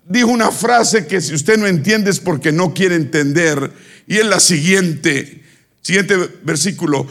[0.05, 3.71] dijo una frase que si usted no entiende es porque no quiere entender
[4.07, 5.43] y es la siguiente,
[5.81, 7.07] siguiente versículo,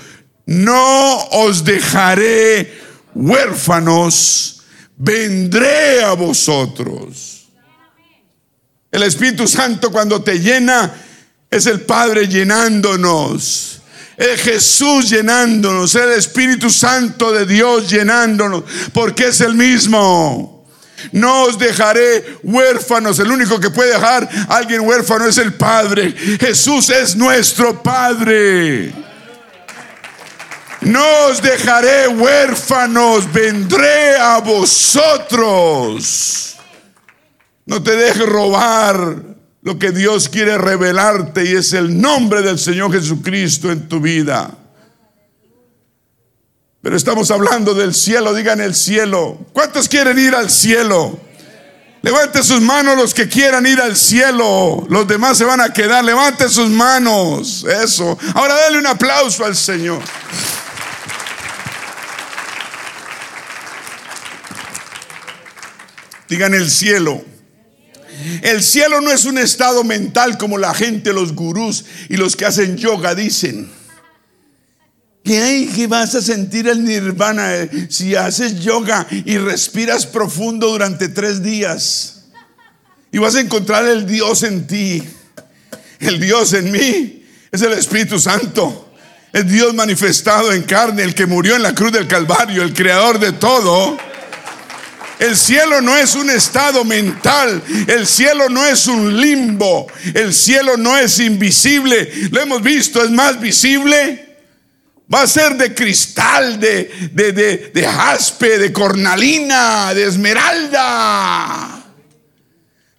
[0.46, 2.72] no os dejaré
[3.14, 4.62] huérfanos,
[4.96, 7.48] vendré a vosotros.
[8.90, 10.92] El Espíritu Santo cuando te llena
[11.50, 13.80] es el Padre llenándonos.
[14.16, 20.59] Es Jesús llenándonos, el Espíritu Santo de Dios llenándonos, porque es el mismo.
[21.12, 23.18] No os dejaré huérfanos.
[23.18, 26.12] El único que puede dejar a alguien huérfano es el Padre.
[26.12, 28.92] Jesús es nuestro Padre.
[30.82, 35.76] No os dejaré huérfanos, vendré a vosotros.
[37.66, 39.30] No te dejes robar,
[39.62, 44.50] lo que Dios quiere revelarte y es el nombre del Señor Jesucristo en tu vida.
[46.82, 49.38] Pero estamos hablando del cielo, digan el cielo.
[49.52, 51.20] ¿Cuántos quieren ir al cielo?
[52.02, 54.86] Levante sus manos los que quieran ir al cielo.
[54.88, 56.02] Los demás se van a quedar.
[56.02, 57.64] Levante sus manos.
[57.64, 58.18] Eso.
[58.34, 60.02] Ahora dale un aplauso al Señor.
[66.28, 67.22] Digan el cielo.
[68.42, 72.46] El cielo no es un estado mental como la gente, los gurús y los que
[72.46, 73.79] hacen yoga dicen.
[75.26, 81.08] Hay que vas a sentir el nirvana eh, si haces yoga y respiras profundo durante
[81.08, 82.22] tres días.
[83.12, 85.02] Y vas a encontrar el Dios en ti.
[85.98, 88.92] El Dios en mí es el Espíritu Santo.
[89.32, 93.20] El Dios manifestado en carne, el que murió en la cruz del Calvario, el creador
[93.20, 93.96] de todo.
[95.20, 100.78] El cielo no es un estado mental, el cielo no es un limbo, el cielo
[100.78, 104.29] no es invisible, lo hemos visto, es más visible.
[105.12, 111.80] Va a ser de cristal, de, de, de, de jaspe, de cornalina, de esmeralda.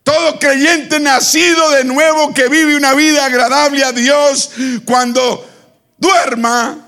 [0.03, 4.51] Todo creyente nacido de nuevo que vive una vida agradable a Dios
[4.83, 5.47] cuando
[5.97, 6.87] duerma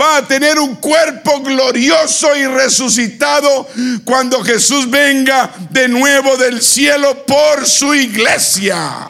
[0.00, 3.68] va a tener un cuerpo glorioso y resucitado
[4.04, 9.08] cuando Jesús venga de nuevo del cielo por su iglesia.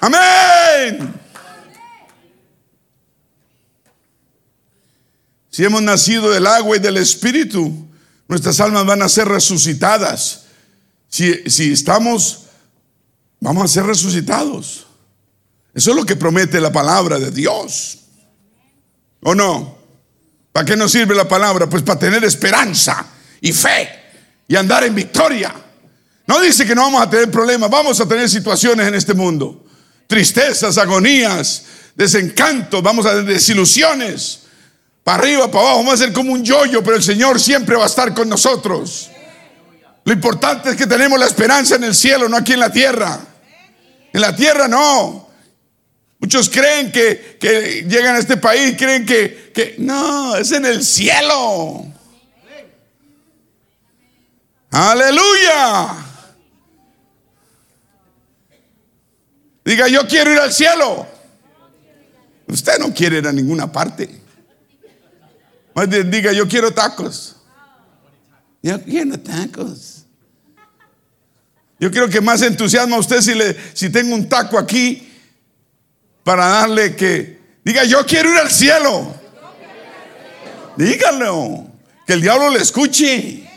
[0.00, 1.23] Amén.
[5.54, 7.72] Si hemos nacido del agua y del espíritu,
[8.26, 10.46] nuestras almas van a ser resucitadas.
[11.08, 12.46] Si, si estamos,
[13.38, 14.84] vamos a ser resucitados.
[15.72, 17.98] Eso es lo que promete la palabra de Dios.
[19.22, 19.78] ¿O no?
[20.50, 21.68] ¿Para qué nos sirve la palabra?
[21.68, 23.06] Pues para tener esperanza
[23.40, 23.88] y fe
[24.48, 25.54] y andar en victoria.
[26.26, 29.64] No dice que no vamos a tener problemas, vamos a tener situaciones en este mundo.
[30.08, 31.62] Tristezas, agonías,
[31.94, 34.40] desencantos, vamos a tener desilusiones.
[35.04, 37.84] Para arriba, para abajo, vamos a ser como un yoyo, pero el Señor siempre va
[37.84, 39.10] a estar con nosotros.
[40.02, 43.20] Lo importante es que tenemos la esperanza en el cielo, no aquí en la tierra.
[44.14, 45.28] En la tierra no.
[46.18, 47.38] Muchos creen que,
[47.86, 51.84] llegan a este país, creen que, que no, es en el cielo.
[54.70, 55.96] Aleluya.
[59.66, 61.06] Diga, yo quiero ir al cielo.
[62.46, 64.23] Usted no quiere ir a ninguna parte.
[66.06, 67.36] Diga, yo quiero tacos.
[68.62, 70.04] Yo quiero tacos.
[71.78, 75.12] Yo quiero que más entusiasma usted si, le, si tengo un taco aquí
[76.22, 79.14] para darle que diga, yo quiero ir al cielo.
[80.76, 81.66] Dígalo,
[82.06, 83.48] que el diablo le escuche.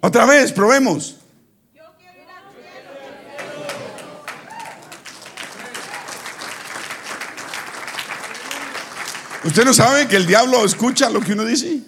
[0.00, 1.16] Otra vez, probemos.
[9.44, 11.80] ¿Usted no sabe que el diablo escucha lo que uno dice?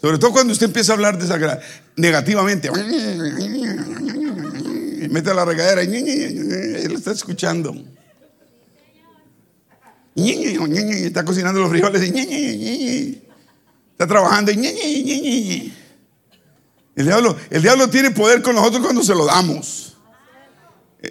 [0.00, 1.18] Sobre todo cuando usted empieza a hablar
[1.96, 2.70] negativamente.
[5.08, 7.74] Mete la regadera y él está escuchando
[10.14, 12.02] está cocinando los frijoles
[13.92, 14.52] está trabajando
[16.94, 19.93] el diablo tiene poder con nosotros cuando se lo damos.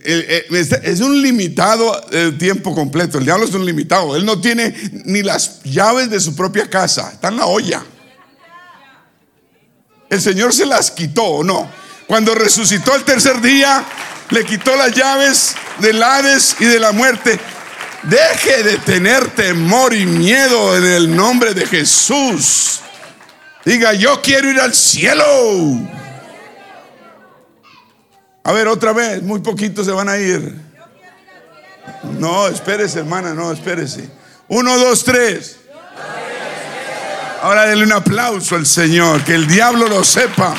[0.03, 3.17] Es un limitado el tiempo completo.
[3.17, 4.15] El diablo es un limitado.
[4.15, 4.73] Él no tiene
[5.05, 7.11] ni las llaves de su propia casa.
[7.13, 7.83] Está en la olla.
[10.09, 11.69] El Señor se las quitó, ¿o no?
[12.07, 13.83] Cuando resucitó el tercer día,
[14.29, 17.39] le quitó las llaves del Hades y de la muerte.
[18.03, 22.81] Deje de tener temor y miedo en el nombre de Jesús.
[23.65, 25.23] Diga, yo quiero ir al cielo.
[28.43, 30.53] A ver, otra vez, muy poquitos se van a ir.
[32.19, 34.09] No, espérese, hermana, no, espérese.
[34.49, 35.57] Uno, dos, tres.
[37.41, 40.53] Ahora denle un aplauso al Señor, que el diablo lo sepa.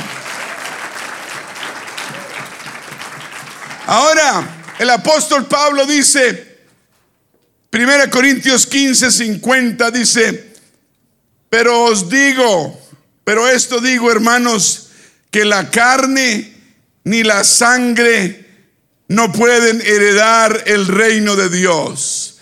[3.87, 4.43] Ahora,
[4.79, 6.59] el apóstol Pablo dice,
[7.69, 10.55] Primera Corintios 15, 50 dice,
[11.51, 12.81] pero os digo,
[13.25, 14.91] pero esto digo hermanos,
[15.31, 16.54] que la carne
[17.05, 18.45] ni la sangre
[19.09, 22.39] no pueden heredar el reino de Dios.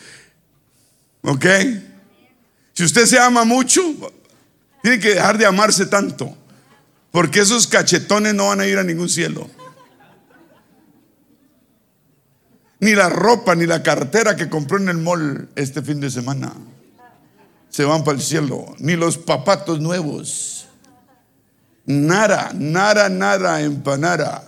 [1.22, 1.46] ¿Ok?
[2.72, 3.82] Si usted se ama mucho,
[4.82, 6.36] tiene que dejar de amarse tanto,
[7.10, 9.50] porque esos cachetones no van a ir a ningún cielo.
[12.82, 16.52] ni la ropa, ni la cartera que compró en el mall este fin de semana.
[17.68, 20.66] Se van para el cielo, ni los papatos nuevos.
[21.86, 24.42] Nada, nada, nada empanara.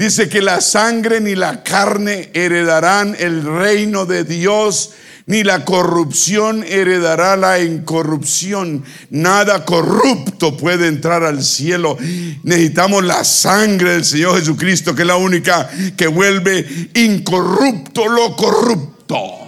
[0.00, 4.92] Dice que la sangre ni la carne heredarán el reino de Dios,
[5.26, 8.82] ni la corrupción heredará la incorrupción.
[9.10, 11.98] Nada corrupto puede entrar al cielo.
[12.44, 19.39] Necesitamos la sangre del Señor Jesucristo, que es la única que vuelve incorrupto lo corrupto.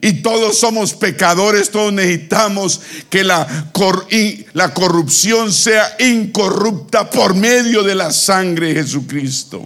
[0.00, 2.80] Y todos somos pecadores, todos necesitamos
[3.10, 3.70] que la,
[4.74, 9.64] corrupción sea incorrupta por medio de la sangre de Jesucristo.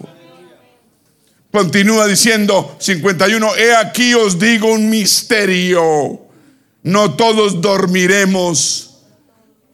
[1.50, 6.20] Continúa diciendo 51, he aquí os digo un misterio.
[6.82, 8.96] No todos dormiremos,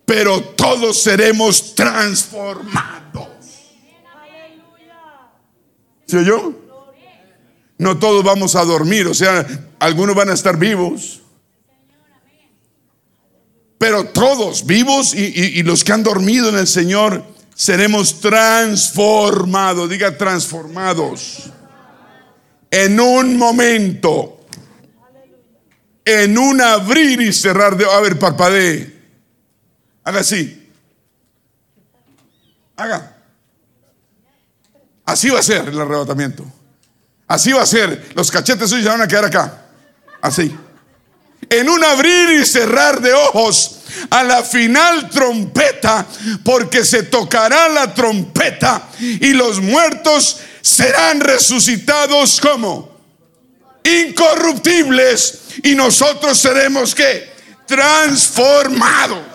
[0.04, 3.28] pero todos seremos transformados.
[6.06, 6.67] ¿Sí yo?
[7.78, 9.46] No todos vamos a dormir, o sea,
[9.78, 11.22] algunos van a estar vivos.
[13.78, 17.24] Pero todos vivos y, los que han dormido en el Señor
[17.54, 19.88] seremos transformados.
[19.88, 21.50] Diga transformados
[22.70, 24.40] en un momento,
[26.04, 27.84] en un abrir y cerrar de...
[27.84, 28.98] A ver, parpadee.
[30.02, 30.70] Haga así.
[32.76, 33.16] Haga.
[35.04, 36.44] Así va a ser el arrebatamiento.
[37.28, 38.10] Así va a ser.
[38.14, 39.62] Los cachetes suyos van a quedar acá.
[40.20, 40.56] Así.
[41.50, 43.78] En un abrir y cerrar de ojos
[44.10, 46.06] a la final trompeta,
[46.44, 52.98] porque se tocará la trompeta y los muertos serán resucitados como
[53.84, 57.30] incorruptibles y nosotros seremos que
[57.66, 59.27] transformados.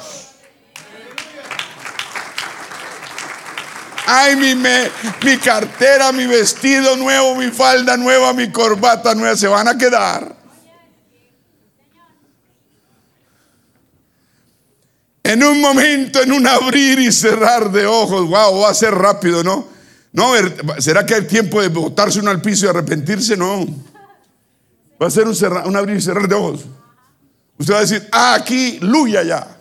[4.05, 9.67] Ay, mi, mi cartera, mi vestido nuevo, mi falda nueva, mi corbata nueva se van
[9.67, 10.35] a quedar.
[15.23, 19.41] En un momento, en un abrir y cerrar de ojos, wow, va a ser rápido,
[19.41, 19.67] ¿no?
[20.11, 20.33] No,
[20.79, 23.37] ¿será que hay tiempo de botarse uno al piso y arrepentirse?
[23.37, 23.65] No.
[25.01, 26.65] Va a ser un, abrir y cerrar de ojos.
[27.57, 29.57] Usted va a decir, ah, aquí, luya ya.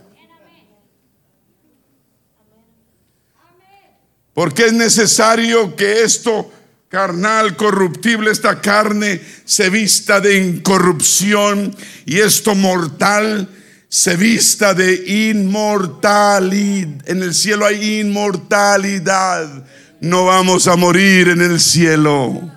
[4.35, 6.51] Porque es necesario que esto
[6.89, 11.75] carnal, corruptible, esta carne se vista de incorrupción
[12.07, 13.49] y esto mortal
[13.89, 17.09] se vista de inmortalidad.
[17.09, 19.65] En el cielo hay inmortalidad
[20.03, 22.51] no vamos a morir en el cielo.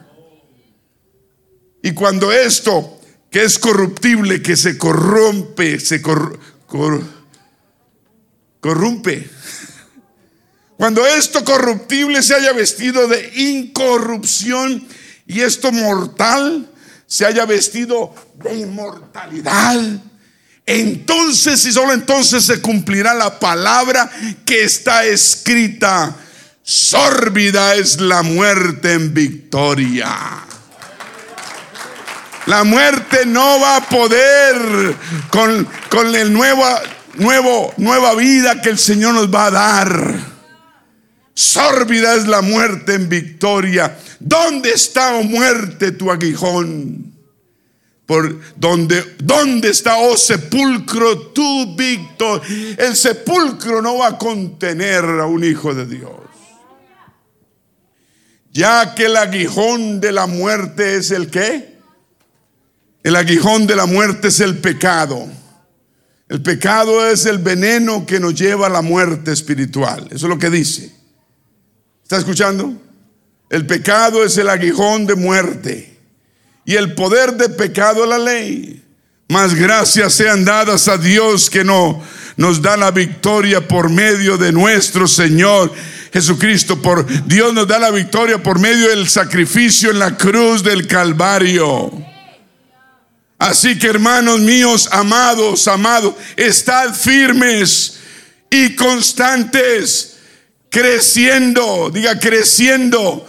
[1.83, 2.99] Y cuando esto,
[3.29, 6.01] que es corruptible, que se corrompe, se
[8.61, 9.29] corrompe,
[10.77, 14.85] cuando esto corruptible se haya vestido de incorrupción
[15.25, 16.69] y esto mortal
[17.07, 19.79] se haya vestido de inmortalidad,
[20.65, 24.11] entonces y solo entonces se cumplirá la palabra
[24.45, 26.15] que está escrita
[26.67, 30.09] Sórbida es la muerte en victoria.
[32.47, 34.95] La muerte no va a poder
[35.29, 40.34] con, con el nuevo, nueva vida que el Señor nos va a dar.
[41.35, 43.97] Sórbida es la muerte en victoria.
[44.19, 47.13] ¿Dónde está, oh muerte, tu aguijón?
[48.05, 52.75] Por donde, ¿Dónde está, oh sepulcro, tu victoria?
[52.77, 56.25] El sepulcro no va a contener a un hijo de Dios
[58.55, 61.75] ya que el aguijón de la muerte es el qué?
[63.03, 65.27] El aguijón de la muerte es el pecado.
[66.29, 70.05] El pecado es el veneno que nos lleva a la muerte espiritual.
[70.05, 70.89] Eso es lo que dice.
[72.05, 72.71] ¿Está escuchando?
[73.49, 75.97] El pecado es el aguijón de muerte.
[76.63, 78.83] Y el poder de pecado la ley.
[79.27, 82.03] Más gracias sean dadas a Dios que no
[82.37, 85.73] nos da la victoria por medio de nuestro Señor
[86.13, 86.79] Jesucristo.
[86.79, 91.91] Por Dios nos da la victoria por medio del sacrificio en la cruz del Calvario.
[93.39, 97.97] Así que hermanos míos, amados, amados, estad firmes
[98.51, 100.14] y constantes,
[100.69, 103.27] creciendo, diga creciendo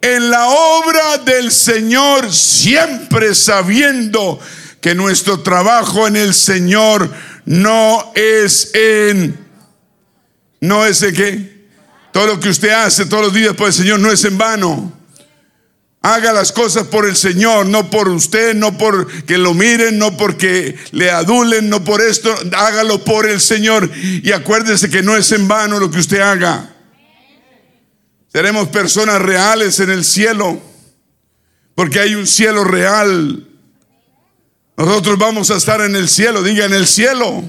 [0.00, 4.40] en la obra del Señor, siempre sabiendo
[4.80, 7.10] que nuestro trabajo en el Señor
[7.44, 9.38] no es en,
[10.60, 11.66] no es en qué,
[12.12, 14.99] todo lo que usted hace todos los días por el Señor no es en vano.
[16.02, 20.16] Haga las cosas por el Señor, no por usted, no por que lo miren, no
[20.16, 22.34] porque le adulen, no por esto.
[22.56, 26.74] Hágalo por el Señor y acuérdese que no es en vano lo que usted haga.
[28.32, 30.62] Seremos personas reales en el cielo,
[31.74, 33.46] porque hay un cielo real.
[34.78, 37.44] Nosotros vamos a estar en el cielo, diga en el cielo.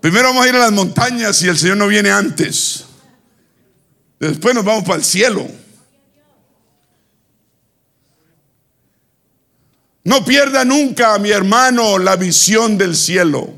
[0.00, 2.86] Primero vamos a ir a las montañas y el Señor no viene antes.
[4.18, 5.46] Después nos vamos para el cielo.
[10.06, 13.52] No pierda nunca, mi hermano, la visión del cielo.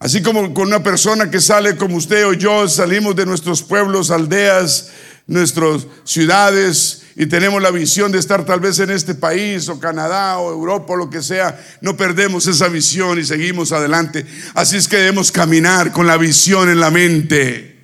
[0.00, 4.10] Así como con una persona que sale como usted o yo, salimos de nuestros pueblos,
[4.10, 4.90] aldeas,
[5.28, 10.38] nuestras ciudades y tenemos la visión de estar tal vez en este país o Canadá
[10.38, 14.26] o Europa o lo que sea, no perdemos esa visión y seguimos adelante.
[14.54, 17.78] Así es que debemos caminar con la visión en la mente.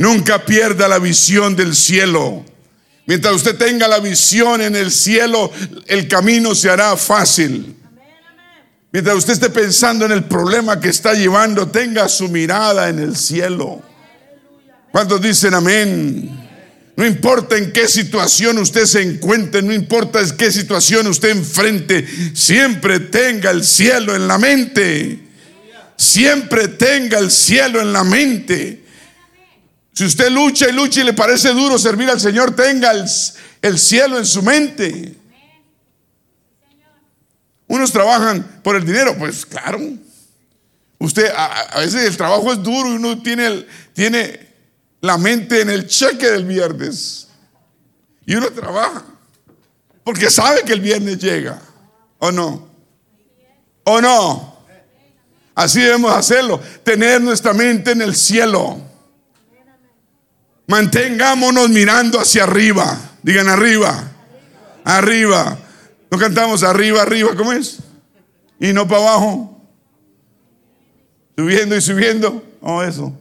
[0.00, 2.44] Nunca pierda la visión del cielo.
[3.08, 5.50] Mientras usted tenga la visión en el cielo,
[5.86, 7.74] el camino se hará fácil.
[8.92, 13.16] Mientras usted esté pensando en el problema que está llevando, tenga su mirada en el
[13.16, 13.80] cielo.
[14.92, 16.48] ¿Cuántos dicen amén?
[16.96, 22.06] No importa en qué situación usted se encuentre, no importa en qué situación usted enfrente,
[22.34, 25.18] siempre tenga el cielo en la mente.
[25.96, 28.82] Siempre tenga el cielo en la mente.
[29.98, 33.04] Si usted lucha y lucha y le parece duro servir al Señor, tenga el,
[33.60, 35.16] el cielo en su mente.
[37.66, 39.80] Unos trabajan por el dinero, pues claro.
[40.98, 44.38] Usted, a, veces el trabajo es duro y uno tiene, tiene
[45.00, 47.26] la mente en el cheque del viernes.
[48.24, 49.04] Y uno trabaja.
[50.04, 51.60] Porque sabe que el viernes llega.
[52.20, 52.68] ¿O no?
[53.82, 54.58] ¿O no?
[55.56, 56.60] Así debemos hacerlo.
[56.84, 58.86] Tener nuestra mente en el cielo.
[60.68, 62.96] Mantengámonos mirando hacia arriba.
[63.22, 64.04] Digan arriba.
[64.84, 65.58] Arriba.
[66.10, 67.78] No cantamos arriba, arriba, ¿cómo es?
[68.60, 69.60] Y no para abajo.
[71.36, 72.44] Subiendo y subiendo.
[72.60, 73.12] Oh, eso.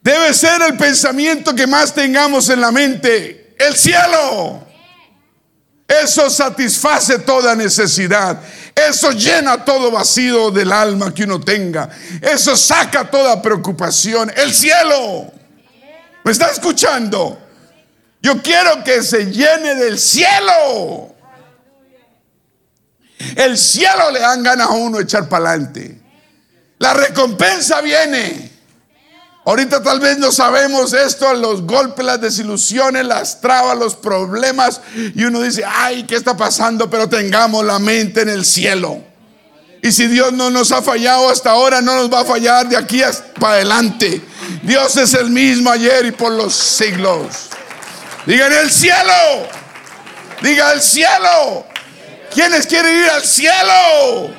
[0.00, 3.56] Debe ser el pensamiento que más tengamos en la mente.
[3.58, 4.64] El cielo.
[5.88, 8.40] Eso satisface toda necesidad.
[8.76, 11.88] Eso llena todo vacío del alma que uno tenga.
[12.22, 14.30] Eso saca toda preocupación.
[14.36, 15.37] El cielo.
[16.28, 17.38] ¿Me está escuchando?
[18.20, 21.14] Yo quiero que se llene del cielo.
[23.34, 25.98] El cielo le dan ganas a uno echar para adelante.
[26.80, 28.52] La recompensa viene.
[29.46, 34.82] Ahorita tal vez no sabemos esto, los golpes, las desilusiones, las trabas, los problemas.
[35.14, 36.90] Y uno dice, ay, ¿qué está pasando?
[36.90, 39.02] Pero tengamos la mente en el cielo.
[39.82, 42.76] Y si Dios no nos ha fallado hasta ahora, no nos va a fallar de
[42.76, 44.20] aquí hasta para adelante.
[44.62, 47.48] Dios es el mismo ayer y por los siglos.
[48.26, 49.48] Digan el cielo.
[50.42, 51.66] Diga el cielo.
[52.32, 54.34] ¿Quiénes quieren ir al cielo?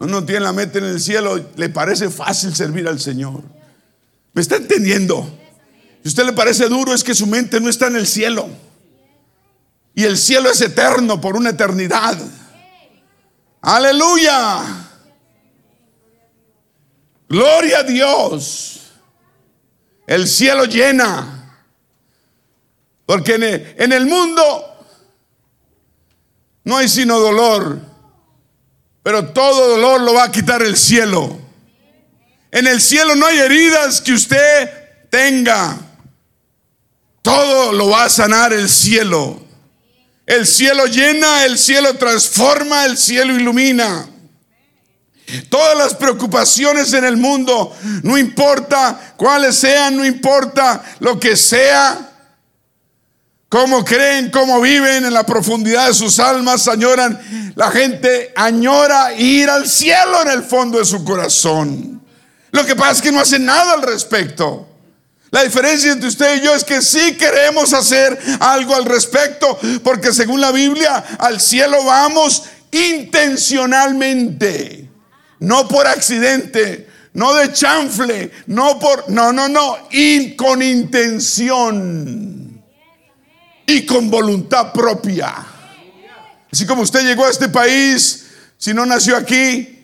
[0.00, 3.42] Uno tiene la mente en el cielo, le parece fácil servir al Señor.
[4.32, 5.28] ¿Me está entendiendo?
[6.02, 8.48] Si usted le parece duro es que su mente no está en el cielo.
[9.98, 12.16] Y el cielo es eterno por una eternidad.
[13.60, 14.62] Aleluya.
[17.28, 18.92] Gloria a Dios.
[20.06, 21.64] El cielo llena.
[23.06, 24.86] Porque en el, mundo
[26.62, 27.80] no hay sino dolor.
[29.02, 31.40] Pero todo dolor lo va a quitar el cielo.
[32.52, 34.70] En el cielo no hay heridas que usted
[35.10, 35.76] tenga.
[37.20, 39.47] Todo lo va a sanar el cielo.
[40.28, 44.06] El cielo llena, el cielo transforma, el cielo ilumina.
[45.48, 52.12] Todas las preocupaciones en el mundo, no importa cuáles sean, no importa lo que sea,
[53.48, 59.48] cómo creen, cómo viven en la profundidad de sus almas, añoran, la gente añora ir
[59.48, 62.02] al cielo en el fondo de su corazón.
[62.50, 64.68] Lo que pasa es que no hacen nada al respecto.
[65.30, 70.10] La diferencia entre usted y yo es que sí queremos hacer algo al respecto, porque
[70.12, 74.88] según la Biblia, al cielo vamos intencionalmente
[75.40, 79.76] no por accidente, no de chanfle, no por, no, no, no,
[80.36, 82.62] con intención
[83.66, 85.34] y con voluntad propia.
[86.50, 88.26] Así como usted llegó a este país,
[88.56, 89.74] si no nació aquí,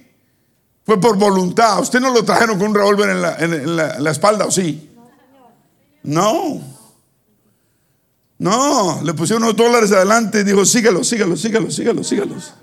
[0.84, 1.80] fue por voluntad.
[1.80, 4.93] Usted no lo trajeron con un revólver en la, en la espalda, ¿o sí?
[6.04, 6.62] No.
[8.38, 12.54] No, le pusieron unos dólares adelante y dijo, sígalo, sígalo, sígalo, sígalo, sígalos.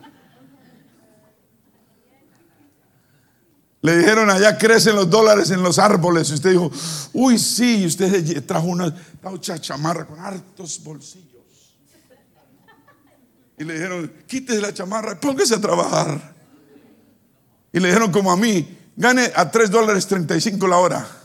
[3.82, 6.30] Le dijeron, allá crecen los dólares en los árboles.
[6.30, 6.72] Y usted dijo,
[7.14, 7.82] uy, sí.
[7.82, 11.32] Y usted trajo una taucha chamarra con hartos bolsillos.
[13.58, 16.36] Y le dijeron, quítese la chamarra, póngase a trabajar.
[17.74, 21.21] Y le dijeron, como a mí, gane a 3 dólares 35 la hora.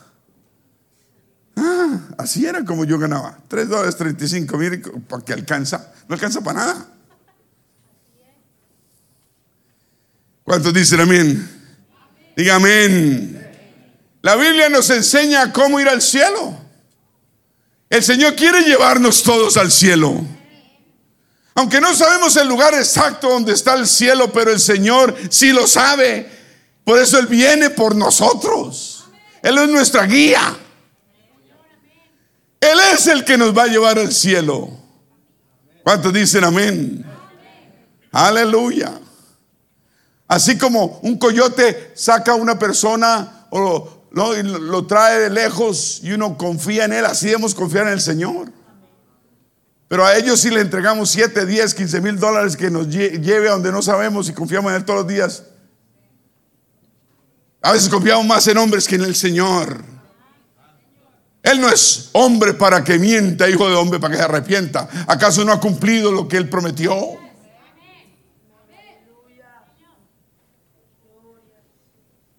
[1.56, 3.38] Ah, así era como yo ganaba.
[3.48, 4.78] 3 dólares 35, mire,
[5.08, 5.92] ¿para qué alcanza?
[6.08, 6.86] No alcanza para nada.
[10.44, 11.50] ¿Cuántos dicen amén?
[12.36, 13.42] Diga amén.
[14.22, 16.56] La Biblia nos enseña cómo ir al cielo.
[17.88, 20.24] El Señor quiere llevarnos todos al cielo.
[21.54, 25.66] Aunque no sabemos el lugar exacto donde está el cielo, pero el Señor sí lo
[25.66, 26.30] sabe.
[26.84, 29.04] Por eso Él viene por nosotros.
[29.42, 30.56] Él es nuestra guía.
[32.60, 34.70] Él es el que nos va a llevar al cielo.
[35.82, 37.04] ¿Cuántos dicen amén?
[38.10, 38.98] Aleluya.
[40.28, 46.12] Así como un coyote saca a una persona o lo, lo, trae de lejos y
[46.12, 48.50] uno confía en él, así debemos confiar en el Señor.
[49.88, 53.52] Pero a ellos si le entregamos 7, 10, 15 mil dólares que nos lleve a
[53.52, 55.44] donde no sabemos y confiamos en él todos los días.
[57.62, 59.95] A veces confiamos más en hombres que en el Señor.
[61.46, 64.88] Él no es hombre para que mienta, hijo de hombre para que se arrepienta.
[65.06, 67.20] ¿Acaso no ha cumplido lo que él prometió?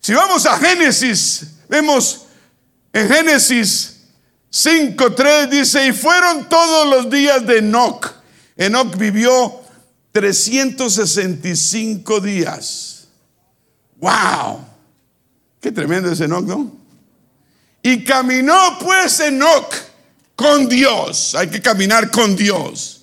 [0.02, 2.26] Si vamos a Génesis, vemos
[2.92, 3.94] en Génesis
[4.52, 8.12] 5.3 dice, y fueron todos los días de Enoch.
[8.58, 9.62] Enoch vivió
[10.12, 13.08] 365 días.
[13.96, 14.66] ¡Wow!
[15.62, 16.77] Qué tremendo es Enoch, ¿no?
[17.82, 19.74] Y caminó pues Enoch
[20.36, 21.36] con Dios.
[21.36, 23.02] Hay que caminar con Dios.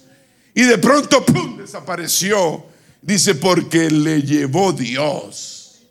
[0.54, 2.66] Y de pronto, ¡pum!, desapareció.
[3.02, 5.82] Dice, porque le llevó Dios.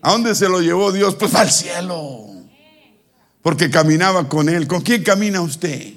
[0.00, 1.14] ¿A dónde se lo llevó Dios?
[1.14, 2.26] Pues al cielo.
[3.42, 4.66] Porque caminaba con Él.
[4.66, 5.94] ¿Con quién camina usted?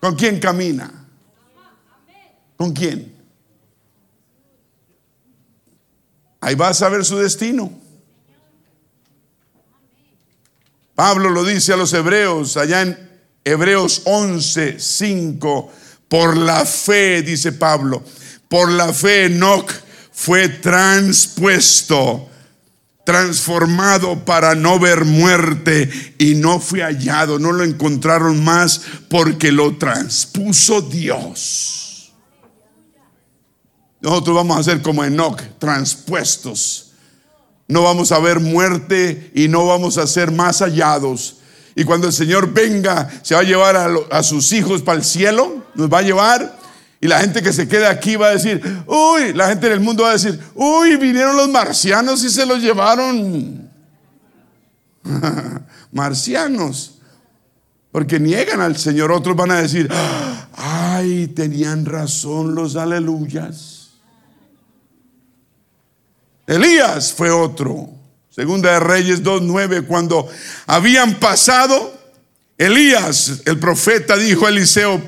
[0.00, 1.06] ¿Con quién camina?
[2.56, 3.14] ¿Con quién?
[6.40, 7.85] Ahí va a saber su destino.
[10.96, 12.98] Pablo lo dice a los hebreos, allá en
[13.44, 15.72] Hebreos 11, 5.
[16.08, 18.02] Por la fe, dice Pablo,
[18.48, 19.72] por la fe Enoch
[20.10, 22.30] fue transpuesto
[23.06, 25.88] transformado para no ver muerte
[26.18, 32.12] y no fue hallado, no lo encontraron más porque lo transpuso Dios.
[34.00, 36.85] Nosotros vamos a ser como Enoch, transpuestos.
[37.68, 41.38] No vamos a ver muerte y no vamos a ser más hallados.
[41.74, 45.04] Y cuando el Señor venga, se va a llevar a, a sus hijos para el
[45.04, 46.56] cielo, nos va a llevar
[47.00, 50.04] y la gente que se queda aquí va a decir, uy, la gente del mundo
[50.04, 53.70] va a decir, uy, vinieron los marcianos y se los llevaron.
[55.92, 56.98] marcianos.
[57.92, 59.12] Porque niegan al Señor.
[59.12, 59.90] Otros van a decir,
[60.56, 63.75] ay, tenían razón los aleluyas.
[66.46, 67.90] Elías fue otro.
[68.30, 70.28] Segunda de Reyes 2.9, cuando
[70.66, 71.98] habían pasado,
[72.58, 75.02] Elías, el profeta, dijo a Eliseo,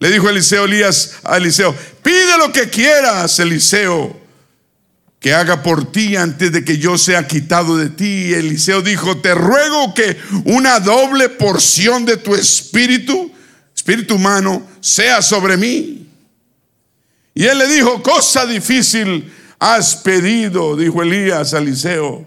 [0.00, 4.20] le dijo Eliseo Elías a Eliseo, pide lo que quieras, Eliseo,
[5.20, 8.34] que haga por ti antes de que yo sea quitado de ti.
[8.34, 13.32] Eliseo dijo, te ruego que una doble porción de tu espíritu,
[13.74, 16.08] espíritu humano, sea sobre mí.
[17.34, 22.26] Y él le dijo, cosa difícil has pedido, dijo Elías a Eliseo.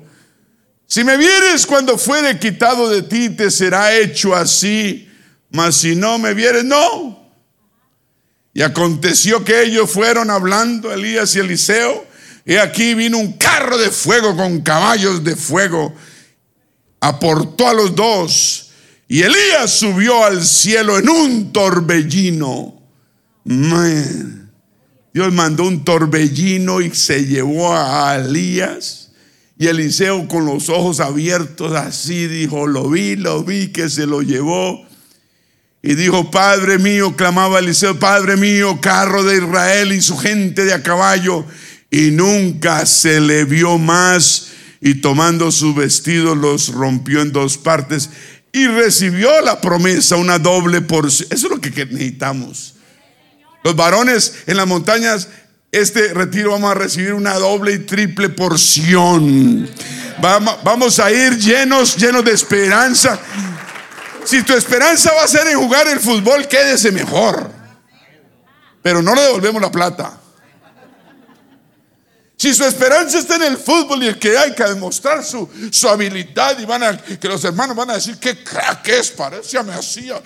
[0.85, 5.09] Si me vieres cuando fuere quitado de ti, te será hecho así,
[5.49, 7.21] mas si no me vieres, no.
[8.53, 12.05] Y aconteció que ellos fueron hablando, Elías y Eliseo,
[12.45, 15.95] y aquí vino un carro de fuego con caballos de fuego,
[16.99, 18.71] aportó a los dos,
[19.07, 22.81] y Elías subió al cielo en un torbellino.
[25.13, 29.09] Dios mandó un torbellino y se llevó a Elías.
[29.57, 34.21] Y Eliseo con los ojos abiertos así dijo, lo vi, lo vi que se lo
[34.21, 34.85] llevó.
[35.83, 40.73] Y dijo, Padre mío, clamaba Eliseo, Padre mío, carro de Israel y su gente de
[40.73, 41.45] a caballo.
[41.89, 44.47] Y nunca se le vio más.
[44.79, 48.09] Y tomando su vestido los rompió en dos partes
[48.51, 51.29] y recibió la promesa, una doble porción.
[51.31, 52.75] Eso es lo que necesitamos.
[53.63, 55.27] Los varones en las montañas,
[55.71, 59.69] este retiro vamos a recibir una doble y triple porción.
[60.63, 63.19] Vamos a ir llenos, llenos de esperanza
[64.23, 67.51] si tu esperanza va a ser en jugar el fútbol, quédese mejor.
[68.81, 70.20] Pero no le devolvemos la plata.
[72.41, 75.87] Si su esperanza está en el fútbol y el que hay que demostrar su, su
[75.87, 79.61] habilidad y van a, que los hermanos van a decir qué crack es, parece a
[79.61, 80.19] Messi, a,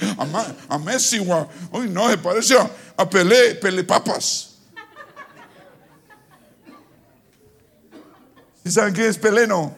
[0.70, 4.52] a, Messi, uy no, se parece a, a Pelé, Pelé Papas.
[8.64, 9.46] ¿Y saben quién es Pelé?
[9.46, 9.76] No,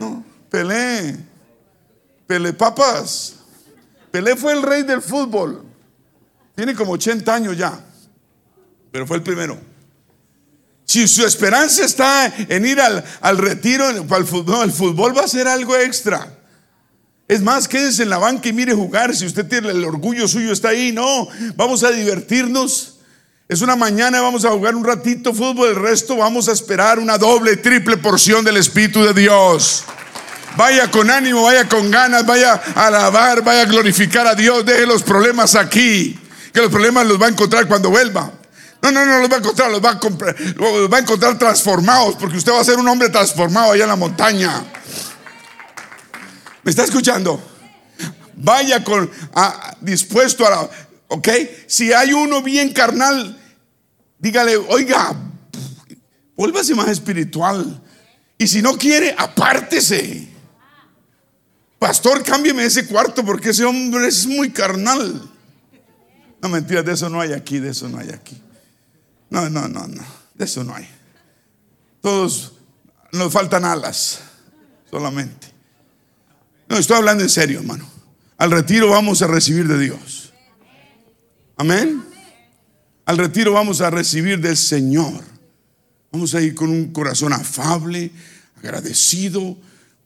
[0.00, 1.14] no, Pelé
[2.26, 3.34] Pelé Papas.
[4.10, 5.62] Pelé fue el rey del fútbol.
[6.54, 7.78] Tiene como 80 años ya.
[8.90, 9.67] Pero fue el primero.
[10.88, 15.46] Si su esperanza está en ir al, retiro, al fútbol, el fútbol va a ser
[15.46, 16.34] algo extra.
[17.28, 19.14] Es más, quédese en la banca y mire jugar.
[19.14, 20.90] Si usted tiene el orgullo suyo, está ahí.
[20.90, 23.00] No, vamos a divertirnos.
[23.50, 25.68] Es una mañana, vamos a jugar un ratito fútbol.
[25.68, 29.84] El resto vamos a esperar una doble, triple porción del Espíritu de Dios.
[30.56, 34.64] Vaya con ánimo, vaya con ganas, vaya a alabar, vaya a glorificar a Dios.
[34.64, 36.18] Deje los problemas aquí.
[36.50, 38.37] Que los problemas los va a encontrar cuando vuelva.
[38.82, 41.38] No, no, no los va a encontrar, los va a, comprar, los va a encontrar
[41.38, 44.64] transformados, porque usted va a ser un hombre transformado allá en la montaña.
[46.62, 47.42] ¿Me está escuchando?
[48.34, 49.10] Vaya con
[49.80, 50.70] dispuesto a la,
[51.08, 51.28] ¿ok?
[51.66, 53.36] Si hay uno bien carnal,
[54.18, 55.14] dígale, oiga,
[56.36, 57.82] vuélvase más espiritual.
[58.38, 60.28] Y si no quiere, apártese.
[61.78, 65.28] Pastor, cámbieme ese cuarto porque ese hombre es muy carnal.
[66.40, 68.40] No, mentira, de eso no hay aquí, de eso no hay aquí.
[69.30, 70.04] No, no, no, no,
[70.34, 70.88] de eso no hay.
[72.00, 72.54] Todos
[73.12, 74.20] nos faltan alas,
[74.90, 75.48] solamente.
[76.68, 77.88] No, estoy hablando en serio, hermano.
[78.36, 80.32] Al retiro vamos a recibir de Dios.
[81.56, 82.04] Amén.
[83.04, 85.24] Al retiro vamos a recibir del Señor.
[86.12, 88.10] Vamos a ir con un corazón afable,
[88.56, 89.56] agradecido,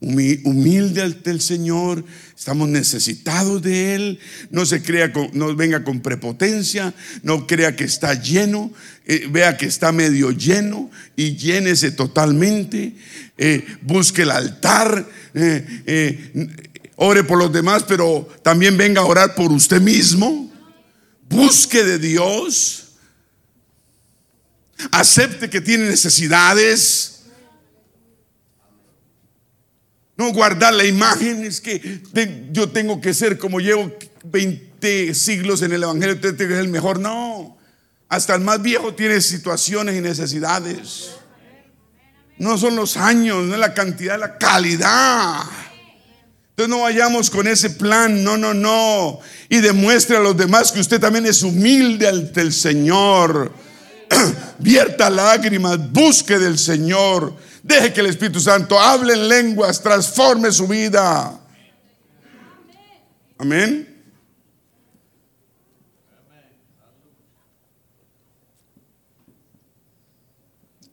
[0.03, 2.05] humilde ante el Señor.
[2.37, 4.19] Estamos necesitados de Él.
[4.51, 6.93] No se crea, no venga con prepotencia.
[7.23, 8.73] No crea que está lleno.
[9.07, 12.95] Eh, vea que está medio lleno y llénese totalmente.
[13.39, 16.29] Eh, busque el altar eh,
[16.97, 20.53] ore por los demás, pero también venga a orar por usted mismo.
[21.29, 22.83] Busque de Dios.
[24.91, 27.12] Acepte que tiene necesidades.
[30.23, 32.01] No guardar la imagen, es que
[32.53, 33.93] yo tengo que ser como llevo
[34.23, 37.01] 20 siglos en el Evangelio, usted es el mejor.
[37.01, 37.59] No,
[38.09, 41.11] hasta el más viejo tiene situaciones y necesidades.
[42.39, 45.41] No son los años, no es la cantidad, la calidad.
[46.51, 49.19] Entonces no vayamos con ese plan, no, no, no.
[49.49, 53.53] Y demuestre a los demás que usted también es humilde ante el Señor.
[54.61, 57.35] Vierta lágrimas, busque del Señor.
[57.63, 61.41] Deje que el Espíritu Santo hable en lenguas, transforme su vida.
[63.39, 63.89] Amén.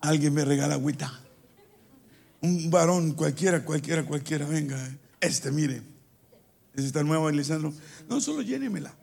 [0.02, 1.20] Alguien me regala agüita.
[2.42, 4.78] Un varón cualquiera, cualquiera, cualquiera, venga.
[5.20, 5.82] Este, mire.
[6.74, 7.74] ¿Es esta nueva, Lisandro?
[8.08, 8.94] No, solo llénemela.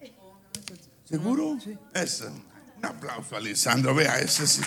[1.05, 1.59] ¿Seguro?
[1.93, 2.33] Eso.
[2.79, 3.95] Un aplauso a Lisandro.
[3.95, 4.63] Vea, ese sí.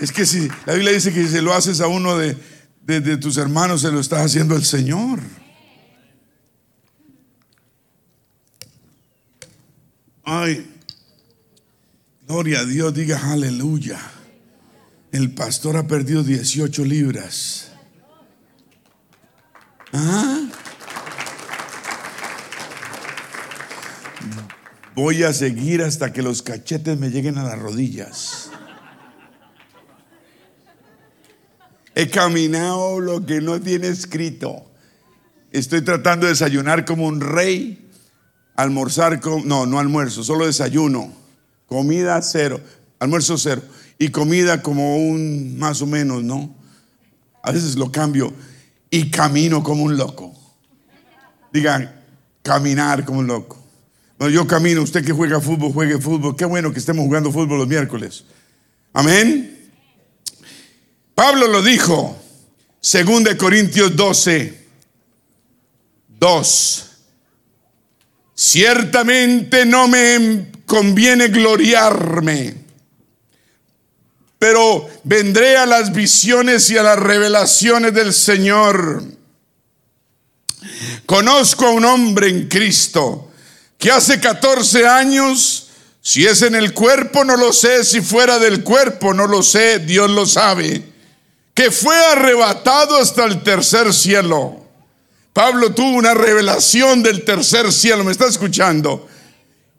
[0.00, 2.36] Es que si la Biblia dice que si se lo haces a uno de,
[2.82, 5.20] de tus hermanos, se lo está haciendo el Señor.
[10.24, 10.70] Ay,
[12.26, 13.98] gloria a Dios, diga aleluya.
[15.10, 17.72] El pastor ha perdido 18 libras.
[19.92, 20.48] ¿Ah?
[24.94, 28.50] Voy a seguir hasta que los cachetes me lleguen a las rodillas.
[31.98, 34.64] He caminado lo que no tiene escrito.
[35.50, 37.90] Estoy tratando de desayunar como un rey,
[38.54, 41.12] almorzar como, no, no almuerzo, solo desayuno,
[41.66, 42.60] comida cero,
[43.00, 43.62] almuerzo cero
[43.98, 46.54] y comida como un más o menos, ¿no?
[47.42, 48.32] A veces lo cambio
[48.90, 50.32] y camino como un loco.
[51.52, 52.00] Digan,
[52.44, 53.60] caminar como un loco.
[54.20, 56.36] Bueno, yo camino, usted que juega fútbol, juegue fútbol.
[56.36, 58.24] Qué bueno que estemos jugando fútbol los miércoles.
[58.92, 59.57] Amén.
[61.18, 62.16] Pablo lo dijo,
[62.80, 64.66] según de Corintios 12,
[66.16, 66.84] 2.
[68.36, 72.54] Ciertamente no me conviene gloriarme
[74.38, 79.02] pero vendré a las visiones y a las revelaciones del Señor.
[81.04, 83.32] Conozco a un hombre en Cristo
[83.76, 88.62] que hace 14 años, si es en el cuerpo no lo sé, si fuera del
[88.62, 90.97] cuerpo no lo sé, Dios lo sabe,
[91.58, 94.64] que fue arrebatado hasta el tercer cielo.
[95.32, 99.08] Pablo tuvo una revelación del tercer cielo, ¿me está escuchando?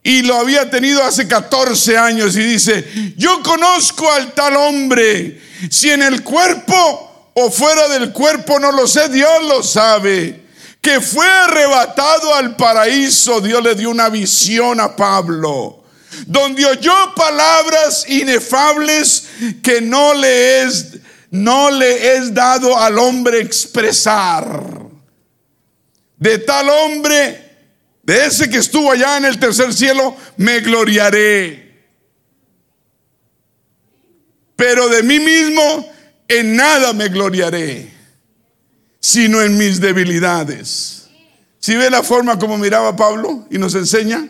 [0.04, 5.90] y lo había tenido hace 14 años y dice, yo conozco al tal hombre, si
[5.90, 10.48] en el cuerpo o fuera del cuerpo no lo sé, Dios lo sabe,
[10.82, 15.84] que fue arrebatado al paraíso, Dios le dio una visión a Pablo,
[16.26, 19.28] donde oyó palabras inefables
[19.62, 21.00] que no le es,
[21.32, 24.64] no le es dado al hombre expresar.
[26.18, 27.48] De tal hombre
[28.04, 31.88] de ese que estuvo allá en el tercer cielo, me gloriaré.
[34.56, 35.90] Pero de mí mismo
[36.28, 38.00] en nada me gloriaré.
[39.00, 41.08] sino en mis debilidades.
[41.60, 44.28] Si ve la forma como miraba Pablo y nos enseña,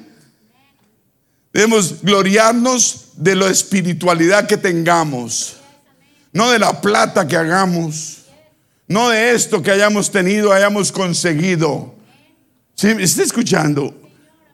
[1.52, 5.58] debemos gloriarnos de la espiritualidad que tengamos,
[6.40, 8.20] no de la plata que hagamos,
[8.88, 11.94] no de esto que hayamos tenido, hayamos conseguido.
[12.76, 13.94] Si está escuchando,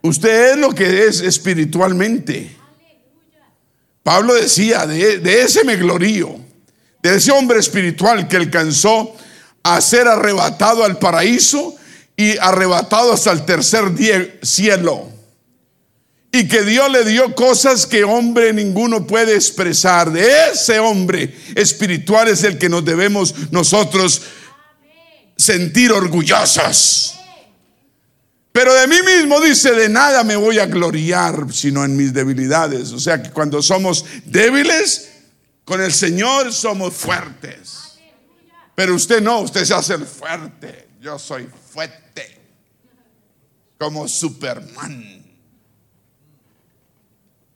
[0.02, 2.56] usted es lo que es espiritualmente.
[4.02, 6.34] Pablo decía, de, ese me glorío,
[7.04, 9.14] de ese hombre espiritual que alcanzó
[9.62, 11.76] a ser arrebatado al paraíso
[12.16, 13.84] y arrebatado hasta el tercer
[14.42, 15.08] cielo.
[16.38, 20.12] Y que Dios le dio cosas que hombre ninguno puede expresar.
[20.12, 24.20] De ese hombre espiritual es el que nos debemos nosotros
[25.34, 27.14] sentir orgullosos.
[28.52, 32.92] Pero de mí mismo dice, de nada me voy a gloriar, sino en mis debilidades.
[32.92, 35.08] O sea que cuando somos débiles,
[35.64, 37.98] con el Señor somos fuertes.
[38.74, 40.88] Pero usted no, usted se hace fuerte.
[41.00, 42.42] Yo soy fuerte.
[43.78, 45.25] Como Superman.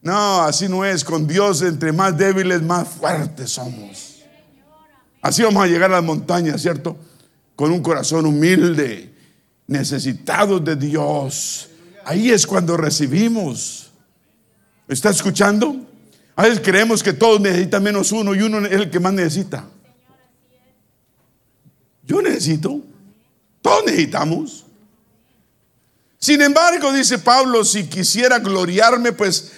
[0.03, 1.05] No, así no es.
[1.05, 4.23] Con Dios, entre más débiles, más fuertes somos.
[5.21, 6.97] Así vamos a llegar a las montañas, ¿cierto?
[7.55, 9.13] Con un corazón humilde
[9.67, 11.69] necesitados de Dios.
[12.05, 13.91] Ahí es cuando recibimos.
[14.89, 15.77] ¿Está escuchando?
[16.35, 19.65] A veces creemos que todos necesitan menos uno y uno es el que más necesita.
[22.03, 22.81] Yo necesito.
[23.61, 24.65] Todos necesitamos.
[26.19, 29.53] Sin embargo, dice Pablo, si quisiera gloriarme, pues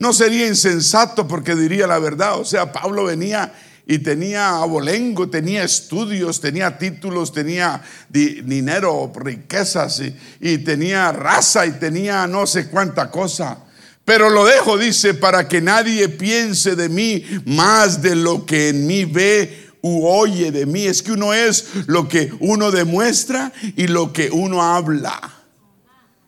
[0.00, 2.40] no sería insensato porque diría la verdad.
[2.40, 3.52] O sea, Pablo venía
[3.86, 10.02] y tenía abolengo, tenía estudios, tenía títulos, tenía dinero, riquezas
[10.40, 13.58] y, tenía raza y tenía no sé cuánta cosa.
[14.06, 18.86] Pero lo dejo, dice, para que nadie piense de mí más de lo que en
[18.86, 20.86] mí ve u oye de mí.
[20.86, 25.20] Es que uno es lo que uno demuestra y lo que uno habla.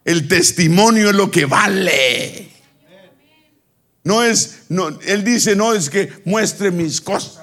[0.05, 2.52] El testimonio es lo que vale.
[4.05, 7.43] No es, no, él dice, no es que muestre mis cosas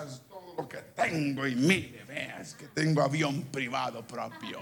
[1.01, 4.59] tengo y mire, veas que tengo avión privado propio.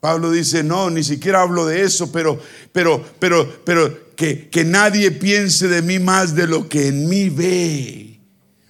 [0.00, 2.40] Pablo dice, no, ni siquiera hablo de eso, pero,
[2.72, 7.28] pero, pero, pero que, que nadie piense de mí más de lo que en mí
[7.28, 8.20] ve.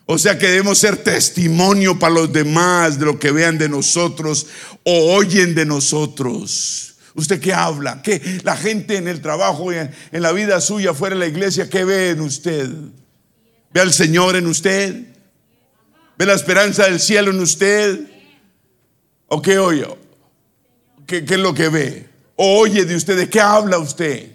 [0.07, 4.47] O sea que debemos ser testimonio para los demás de lo que vean de nosotros
[4.85, 6.96] o oyen de nosotros.
[7.17, 8.03] ¿Usted qué habla?
[8.03, 11.69] ¿Qué la gente en el trabajo, en, en la vida suya, fuera de la iglesia,
[11.69, 12.69] qué ve en usted?
[13.73, 14.95] ¿Ve al Señor en usted?
[16.19, 18.01] ¿Ve la esperanza del cielo en usted?
[19.29, 19.87] ¿O qué oye?
[21.07, 22.07] ¿Qué, es lo que ve?
[22.37, 23.17] ¿O oye de usted?
[23.17, 24.33] ¿De qué habla usted?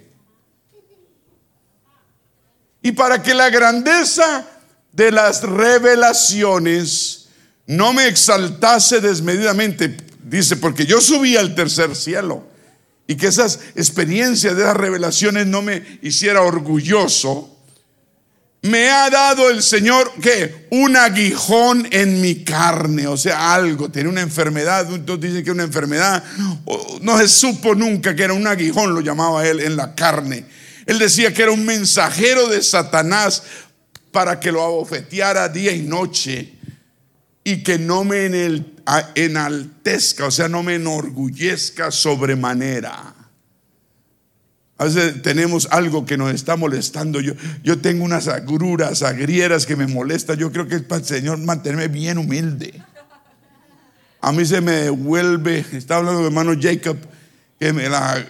[2.81, 4.47] Y para que la grandeza
[4.91, 7.27] de las revelaciones
[7.67, 12.49] no me exaltase desmedidamente, dice, porque yo subí al tercer cielo
[13.11, 17.57] y que esas experiencias de las revelaciones no me hiciera orgulloso,
[18.61, 24.07] me ha dado el Señor que un aguijón en mi carne, o sea, algo, tiene
[24.07, 26.23] una enfermedad, entonces dicen que una enfermedad,
[27.01, 30.45] no se supo nunca que era un aguijón, lo llamaba él en la carne.
[30.85, 33.43] Él decía que era un mensajero de Satanás
[34.13, 36.53] para que lo abofeteara día y noche
[37.43, 38.25] y que no me
[39.15, 43.15] enaltezca, o sea, no me enorgullezca sobremanera.
[44.77, 47.21] A veces tenemos algo que nos está molestando.
[47.21, 47.33] Yo,
[47.63, 50.37] yo tengo unas agruras, agrieras que me molestan.
[50.37, 52.81] Yo creo que es para el Señor mantenerme bien humilde.
[54.21, 56.97] A mí se me vuelve, está hablando de hermano Jacob,
[57.59, 58.25] que me la,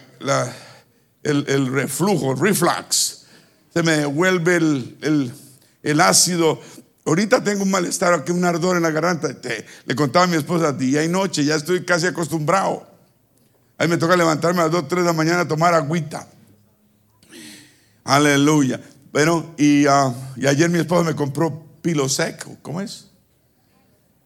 [1.22, 3.26] el, reflujo, reflux,
[3.72, 5.32] se me vuelve el,
[5.82, 6.60] el, ácido.
[7.04, 9.28] Ahorita tengo un malestar, aquí un ardor en la garganta.
[9.84, 12.86] le contaba a mi esposa día y noche, ya estoy casi acostumbrado.
[13.76, 16.28] Ahí me toca levantarme a las 2, 3 de la mañana a tomar agüita.
[18.04, 18.80] Aleluya.
[19.12, 19.54] Bueno,
[19.88, 23.08] ah, y, ayer mi esposa me compró pilo seco, ¿cómo es?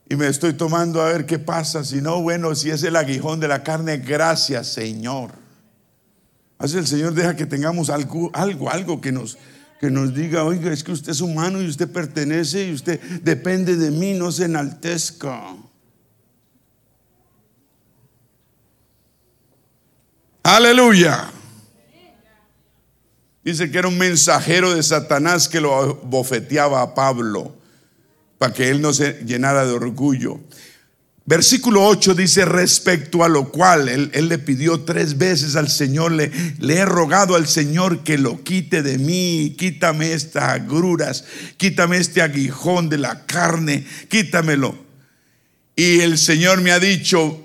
[0.08, 1.82] Y me estoy tomando a ver qué pasa.
[1.84, 5.32] Si no, bueno, si es el aguijón de la carne, gracias Señor.
[6.58, 9.36] Así el Señor deja que tengamos algo, algo, algo que nos,
[9.80, 13.76] que nos diga, oiga, es que usted es humano y usted pertenece y usted depende
[13.76, 15.54] de mí, no se enaltezca.
[20.42, 21.30] Aleluya.
[23.44, 27.54] Dice que era un mensajero de Satanás que lo bofeteaba a Pablo
[28.38, 30.40] para que él no se llenara de orgullo.
[31.28, 36.30] Versículo 8 dice, respecto a lo cual él, le pidió tres veces al Señor, le,
[36.60, 41.24] le, he rogado al Señor que lo quite de mí, quítame estas agruras,
[41.56, 44.78] quítame este aguijón de la carne, quítamelo.
[45.74, 47.42] Y el Señor me ha dicho,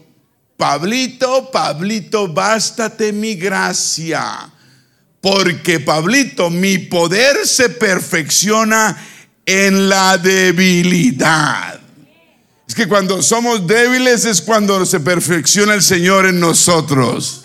[0.58, 4.54] Pablito, Pablito, bástate mi gracia.
[5.20, 8.96] Porque, Pablito, mi poder se perfecciona
[9.44, 11.81] en la debilidad.
[12.72, 17.43] Es que cuando somos débiles es cuando se perfecciona el Señor en nosotros.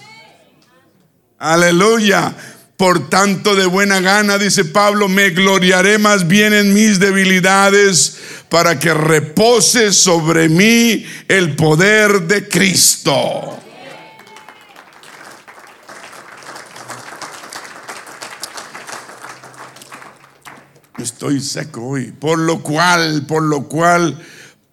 [1.36, 2.32] Aleluya.
[2.76, 8.18] Por tanto, de buena gana, dice Pablo, me gloriaré más bien en mis debilidades
[8.48, 13.58] para que repose sobre mí el poder de Cristo.
[20.98, 22.12] Estoy seco hoy.
[22.12, 24.24] Por lo cual, por lo cual,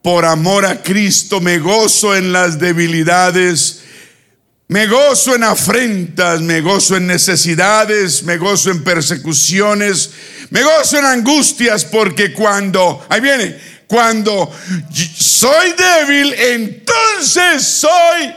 [0.03, 3.83] por amor a Cristo me gozo en las debilidades
[4.73, 10.11] me gozo en afrentas, me gozo en necesidades, me gozo en persecuciones,
[10.49, 14.51] me gozo en angustias, porque cuando, ahí viene, cuando
[15.15, 18.33] soy débil, entonces soy...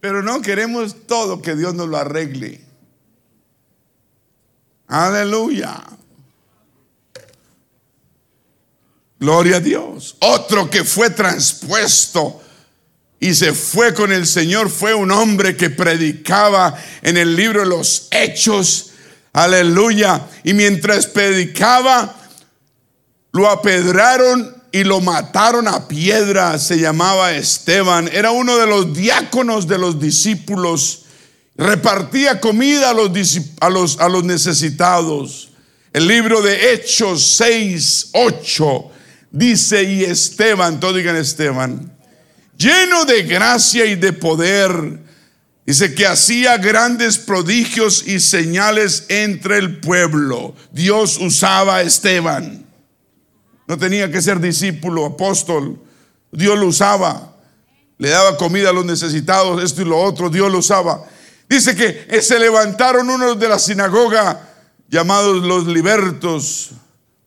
[0.00, 2.60] Pero no queremos todo que Dios nos lo arregle.
[4.88, 5.82] Aleluya.
[9.22, 10.16] Gloria a Dios.
[10.18, 12.42] Otro que fue transpuesto
[13.20, 17.66] y se fue con el Señor fue un hombre que predicaba en el libro de
[17.66, 18.90] los Hechos.
[19.32, 20.26] Aleluya.
[20.42, 22.16] Y mientras predicaba,
[23.30, 26.58] lo apedraron y lo mataron a piedra.
[26.58, 28.10] Se llamaba Esteban.
[28.12, 31.04] Era uno de los diáconos de los discípulos.
[31.56, 32.92] Repartía comida a
[33.70, 35.50] los, a los, necesitados.
[35.92, 38.91] El libro de Hechos 6, 8
[39.32, 41.92] dice, y Esteban, todos digan Esteban
[42.62, 45.00] lleno de gracia y de poder.
[45.66, 50.54] Dice que hacía grandes prodigios y señales entre el pueblo.
[50.72, 52.66] Dios usaba a Esteban.
[53.66, 55.80] No tenía que ser discípulo, apóstol.
[56.30, 57.36] Dios lo usaba.
[57.98, 60.30] Le daba comida a los necesitados, esto y lo otro.
[60.30, 61.04] Dios lo usaba.
[61.48, 64.48] Dice que se levantaron unos de la sinagoga
[64.88, 66.72] llamados los libertos.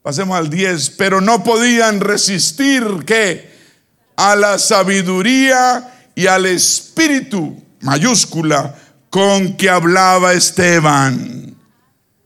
[0.05, 0.91] Pasemos al 10.
[0.91, 3.49] Pero no podían resistir que
[4.15, 8.75] a la sabiduría y al espíritu mayúscula
[9.09, 11.55] con que hablaba Esteban.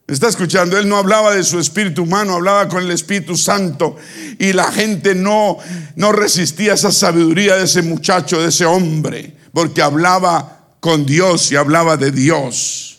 [0.06, 0.78] ¿Está escuchando?
[0.78, 3.96] Él no hablaba de su espíritu humano, hablaba con el Espíritu Santo.
[4.38, 5.58] Y la gente no,
[5.96, 11.56] no resistía esa sabiduría de ese muchacho, de ese hombre, porque hablaba con Dios y
[11.56, 12.99] hablaba de Dios.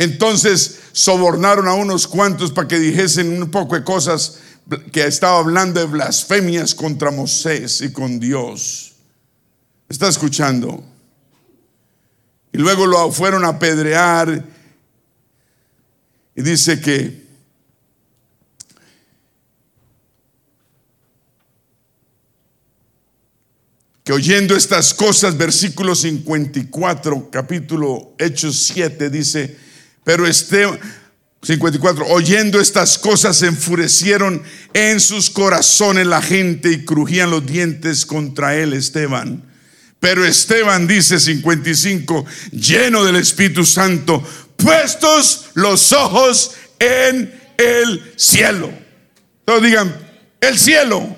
[0.00, 4.38] Entonces sobornaron a unos cuantos para que dijesen un poco de cosas
[4.92, 8.94] que estaba hablando de blasfemias contra Moisés y con Dios.
[9.90, 10.82] ¿Está escuchando?
[12.50, 14.42] Y luego lo fueron a apedrear
[16.34, 17.28] y dice que
[24.02, 29.68] que oyendo estas cosas, versículo 54, capítulo Hechos 7, dice,
[30.10, 30.66] pero este
[31.40, 32.04] 54.
[32.08, 34.42] Oyendo estas cosas se enfurecieron
[34.74, 39.48] en sus corazones la gente y crujían los dientes contra él, Esteban.
[40.00, 44.20] Pero Esteban dice 55, lleno del Espíritu Santo,
[44.56, 48.68] puestos los ojos en el cielo.
[49.44, 49.96] Todos digan,
[50.40, 51.16] el cielo.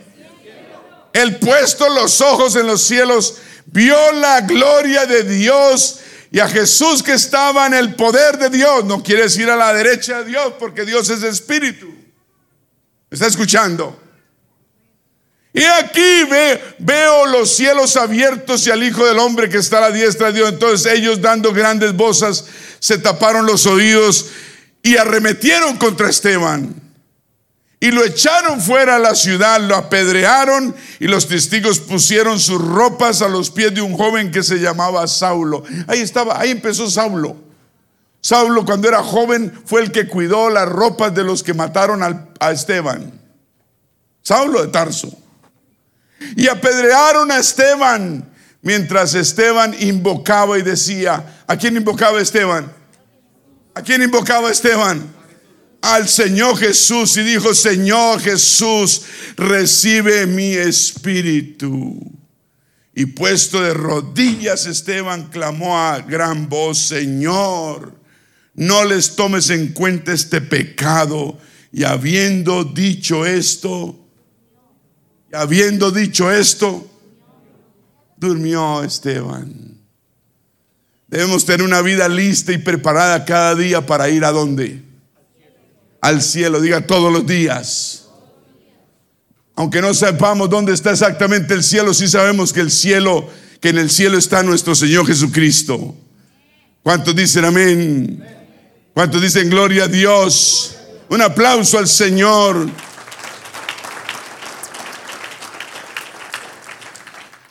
[1.15, 6.02] El puesto los ojos en los cielos, vio la gloria de Dios
[6.33, 8.87] y a Jesús que estaba en el poder de Dios.
[8.87, 11.93] No quiere decir a la derecha de Dios porque Dios es espíritu.
[13.11, 14.01] ¿Está escuchando?
[15.53, 16.23] Y aquí
[16.79, 20.39] veo los cielos abiertos y al Hijo del Hombre que está a la diestra de
[20.39, 20.49] Dios.
[20.55, 22.47] Entonces ellos dando grandes voces
[22.79, 24.31] se taparon los oídos
[24.83, 26.75] y arremetieron contra Esteban
[27.83, 33.23] y lo echaron fuera a la ciudad, lo apedrearon y los testigos pusieron sus ropas
[33.23, 35.65] a los pies de un joven que se llamaba Saulo.
[35.89, 37.37] Ahí estaba, ahí empezó Saulo.
[38.21, 42.05] Saulo cuando era joven fue el que cuidó las ropas de los que mataron
[42.39, 43.21] a Esteban.
[44.23, 45.13] Saulo de Tarso.
[46.37, 48.31] Y apedrearon a Esteban
[48.61, 52.73] mientras Esteban invocaba y decía, ¿a quién invocaba Esteban?
[53.75, 55.22] ¿A quién invocaba Esteban?
[55.83, 59.03] Al Señor Jesús y dijo, Señor Jesús,
[59.37, 62.01] recibe mi espíritu.
[62.95, 67.95] Y puesto de rodillas, Esteban clamó a gran voz, Señor,
[68.55, 71.37] no les tomes en cuenta este pecado.
[71.73, 73.99] Y habiendo dicho esto,
[75.33, 76.89] y habiendo dicho esto,
[78.17, 79.79] durmió Esteban.
[81.09, 84.92] Debemos tener una vida lista y preparada cada día para ir a donde
[86.03, 86.61] al cielo.
[86.61, 88.05] Diga todos los días.
[89.55, 93.29] Aunque no sepamos dónde está exactamente el cielo, sí sabemos que el cielo,
[93.61, 95.95] que en el cielo está nuestro Señor Jesucristo.
[96.83, 98.25] ¿Cuántos dicen amén?
[98.93, 100.77] ¿Cuántos dicen gloria a Dios?
[101.09, 102.69] Un aplauso al Señor.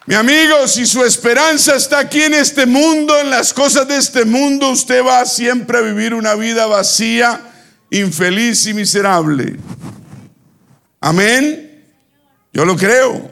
[0.07, 4.25] Mi amigo, si su esperanza está aquí en este mundo, en las cosas de este
[4.25, 7.50] mundo, usted va siempre a vivir una vida vacía,
[7.91, 9.57] infeliz y miserable.
[10.99, 11.85] Amén.
[12.53, 13.31] Yo lo creo.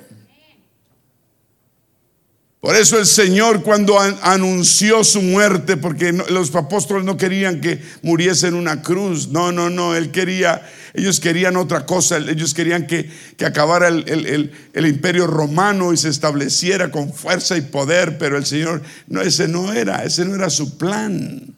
[2.62, 8.48] Por eso el Señor cuando anunció su muerte, porque los apóstoles no querían que muriese
[8.48, 13.10] en una cruz, no, no, no, él quería, ellos querían otra cosa, ellos querían que,
[13.38, 18.46] que acabara el, el, imperio romano y se estableciera con fuerza y poder, pero el
[18.46, 21.56] Señor, no, ese no era, ese no era su plan.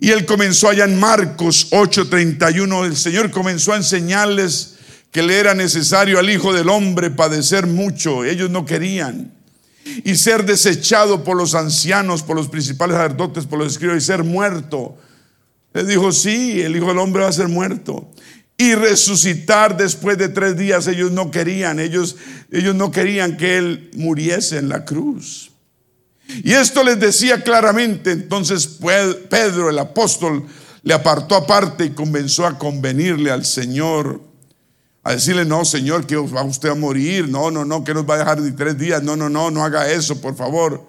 [0.00, 4.76] Y él comenzó allá en Marcos 8:31, el Señor comenzó a enseñarles
[5.12, 9.32] que le era necesario al Hijo del Hombre padecer mucho, ellos no querían
[10.04, 14.24] y ser desechado por los ancianos, por los principales sacerdotes, por los escribas y ser
[14.24, 14.96] muerto.
[15.72, 18.10] Les dijo, sí, el Hijo del Hombre va a ser muerto.
[18.56, 22.16] Y resucitar después de tres días, ellos no querían, ellos,
[22.50, 25.49] ellos no querían que Él muriese en la cruz.
[26.42, 28.78] Y esto les decía claramente, entonces
[29.28, 30.46] Pedro, el apóstol,
[30.82, 34.30] le apartó aparte y comenzó a convenirle al Señor
[35.02, 38.16] a decirle, no, Señor, que va usted a morir, no, no, no, que nos va
[38.16, 40.86] a dejar ni tres días, no, no, no, no haga eso, por favor.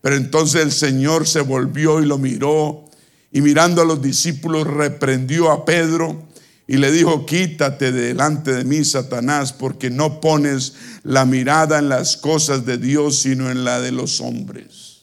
[0.00, 2.86] Pero entonces el Señor se volvió y lo miró.
[3.30, 6.26] Y mirando a los discípulos reprendió a Pedro
[6.70, 12.16] y le dijo, quítate delante de mí, Satanás, porque no pones la mirada en las
[12.16, 15.00] cosas de Dios, sino en la de los hombres.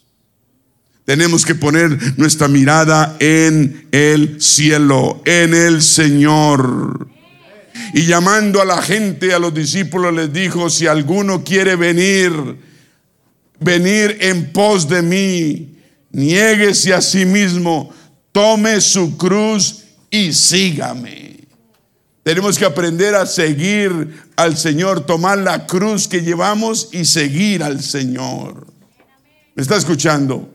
[1.04, 7.10] Tenemos que poner nuestra mirada en el cielo, en el Señor.
[7.94, 12.32] Y llamando a la gente, a los discípulos, les dijo, si alguno quiere venir,
[13.60, 15.76] venir en pos de mí,
[16.12, 17.94] niéguese a sí mismo,
[18.32, 21.37] tome su cruz y sígame.
[22.28, 27.82] Tenemos que aprender a seguir al Señor, tomar la cruz que llevamos y seguir al
[27.82, 28.68] Señor.
[29.56, 30.50] ¿Me está escuchando?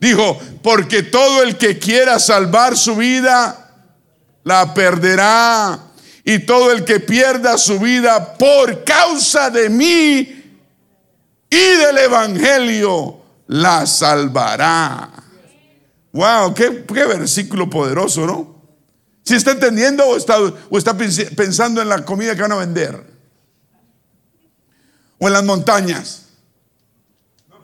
[0.00, 3.72] Dijo, porque todo el que quiera salvar su vida,
[4.42, 5.78] la perderá
[6.24, 10.58] y todo el que pierda su vida por causa de mí
[11.48, 15.08] y del Evangelio la salvará.
[16.10, 18.55] Wow, qué, versículo poderoso, ¿no?
[19.26, 23.02] Si está entendiendo o está, o está pensando en la comida que van a vender,
[25.18, 26.26] o en las montañas,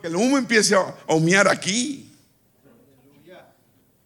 [0.00, 2.12] que el humo empiece a humear aquí.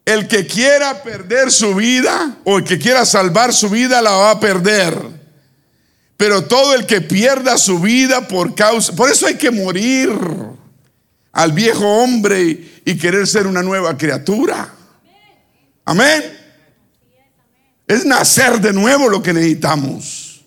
[0.04, 4.32] El que quiera perder su vida o el que quiera salvar su vida la va
[4.32, 4.94] a perder.
[6.18, 10.10] Pero todo el que pierda su vida por causa, por eso hay que morir
[11.32, 14.74] al viejo hombre y querer ser una nueva criatura.
[15.86, 16.45] Amén.
[17.86, 20.44] Es nacer de nuevo lo que necesitamos.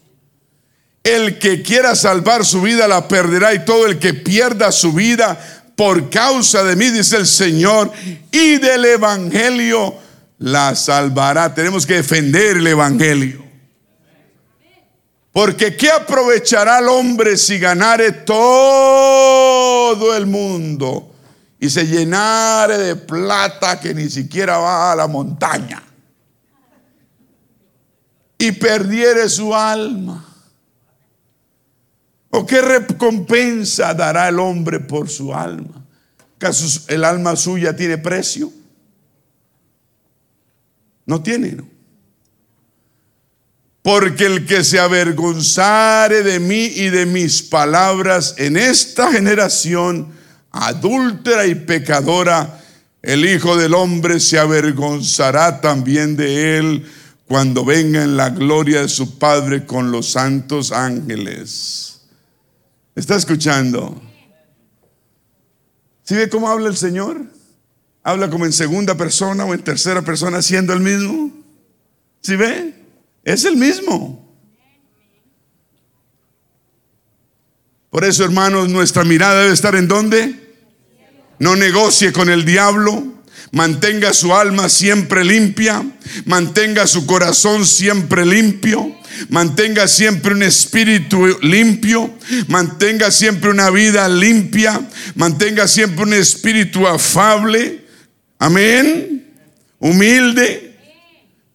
[1.04, 5.40] El que quiera salvar su vida la perderá y todo el que pierda su vida
[5.76, 7.90] por causa de mí, dice el Señor,
[8.32, 9.96] y del Evangelio
[10.40, 11.54] la salvará.
[11.54, 13.48] Tenemos que defender el Evangelio.
[15.32, 18.44] Porque ¿qué aprovechará el hombre si ganare todo
[20.18, 21.16] el mundo
[21.60, 25.82] y se llenare de plata que ni siquiera va a la montaña?
[28.40, 30.26] Y perdiere su alma.
[32.32, 35.86] ¿O qué recompensa dará el hombre por su alma?
[36.38, 38.52] ¿Caso el alma suya tiene precio?
[41.06, 41.68] No tiene, ¿no?
[43.82, 50.14] Porque el que se avergonzare de mí y de mis palabras en esta generación
[50.52, 52.62] adúltera y pecadora,
[53.02, 56.92] el Hijo del Hombre se avergonzará también de él
[57.30, 62.02] cuando venga en la gloria de su Padre con los santos ángeles.
[62.96, 64.02] ¿Está escuchando?
[66.04, 67.22] ¿Sí ve cómo habla el Señor?
[68.02, 71.32] Habla como en segunda persona o en tercera persona siendo el mismo.
[72.20, 72.74] ¿Sí ve?
[73.24, 74.28] Es el mismo.
[77.92, 80.58] Por eso, hermanos, nuestra mirada debe estar en dónde?
[81.38, 83.19] No negocie con el diablo.
[83.52, 85.84] Mantenga su alma siempre limpia.
[86.26, 88.96] Mantenga su corazón siempre limpio.
[89.30, 92.14] Mantenga siempre un espíritu limpio.
[92.48, 94.80] Mantenga siempre una vida limpia.
[95.16, 97.86] Mantenga siempre un espíritu afable.
[98.38, 99.34] Amén.
[99.80, 100.78] Humilde.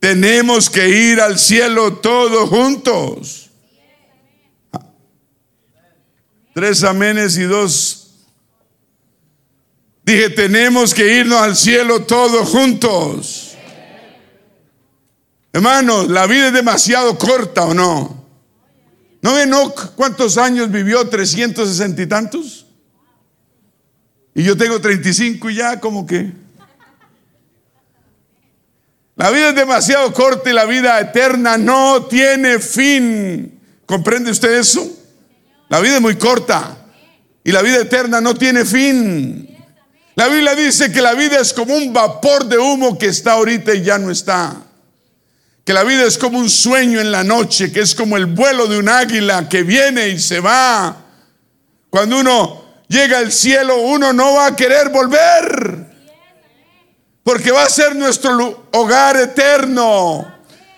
[0.01, 3.51] Tenemos que ir al cielo todos juntos.
[6.55, 8.04] Tres amenes y dos.
[10.05, 13.57] Dije, tenemos que irnos al cielo todos juntos.
[15.53, 18.25] Hermanos, la vida es demasiado corta o no.
[19.23, 19.53] ¿No ven
[19.97, 21.09] cuántos años vivió?
[21.09, 22.67] 360 y tantos.
[24.35, 26.33] Y yo tengo 35 y ya como que...
[29.17, 33.61] La vida es demasiado corta y la vida eterna no tiene fin.
[33.87, 34.87] ¿Comprende usted eso?
[35.69, 36.85] La vida es muy corta
[37.45, 39.54] y la vida eterna no tiene fin.
[40.17, 43.75] La Biblia dice que la vida es como un vapor de humo que está ahorita
[43.75, 44.57] y ya no está.
[45.65, 48.67] Que la vida es como un sueño en la noche, que es como el vuelo
[48.67, 50.97] de un águila que viene y se va.
[51.91, 55.93] Cuando uno llega al cielo, uno no va a querer volver.
[57.25, 60.33] Porque va a ser nuestro hogar eterno.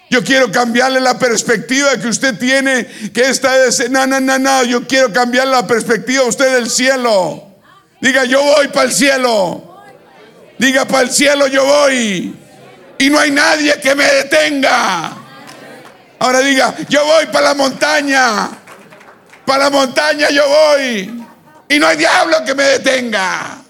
[0.09, 4.63] Yo quiero cambiarle la perspectiva que usted tiene, que esta es, no, no, no, no,
[4.63, 7.46] yo quiero cambiarle la perspectiva a usted del cielo.
[8.01, 9.77] Diga, yo voy para el cielo.
[10.59, 12.35] Diga, para el cielo yo voy.
[12.99, 15.17] Y no hay nadie que me detenga.
[16.19, 18.51] Ahora diga, yo voy para la montaña.
[19.45, 21.25] Para la montaña yo voy.
[21.69, 23.63] Y no hay diablo que me detenga.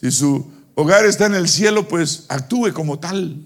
[0.00, 3.36] Si su hogar está en el cielo, pues actúe como tal.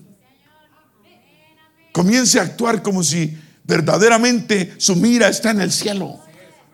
[1.92, 3.36] Comience a actuar como si
[3.66, 6.20] verdaderamente su mira está en el cielo.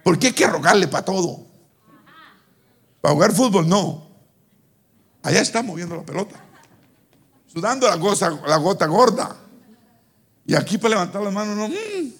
[0.04, 1.46] Porque hay que rogarle para todo.
[3.00, 4.08] Para jugar fútbol, no.
[5.22, 6.36] Allá está moviendo la pelota.
[7.46, 9.36] Sudando la gota, la gota gorda.
[10.44, 11.68] Y aquí para levantar las manos, no.
[11.68, 12.12] Mm.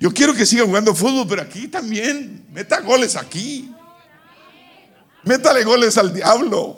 [0.00, 2.46] Yo quiero que siga jugando fútbol, pero aquí también.
[2.50, 3.74] Meta goles aquí.
[5.24, 6.76] Métale goles al diablo.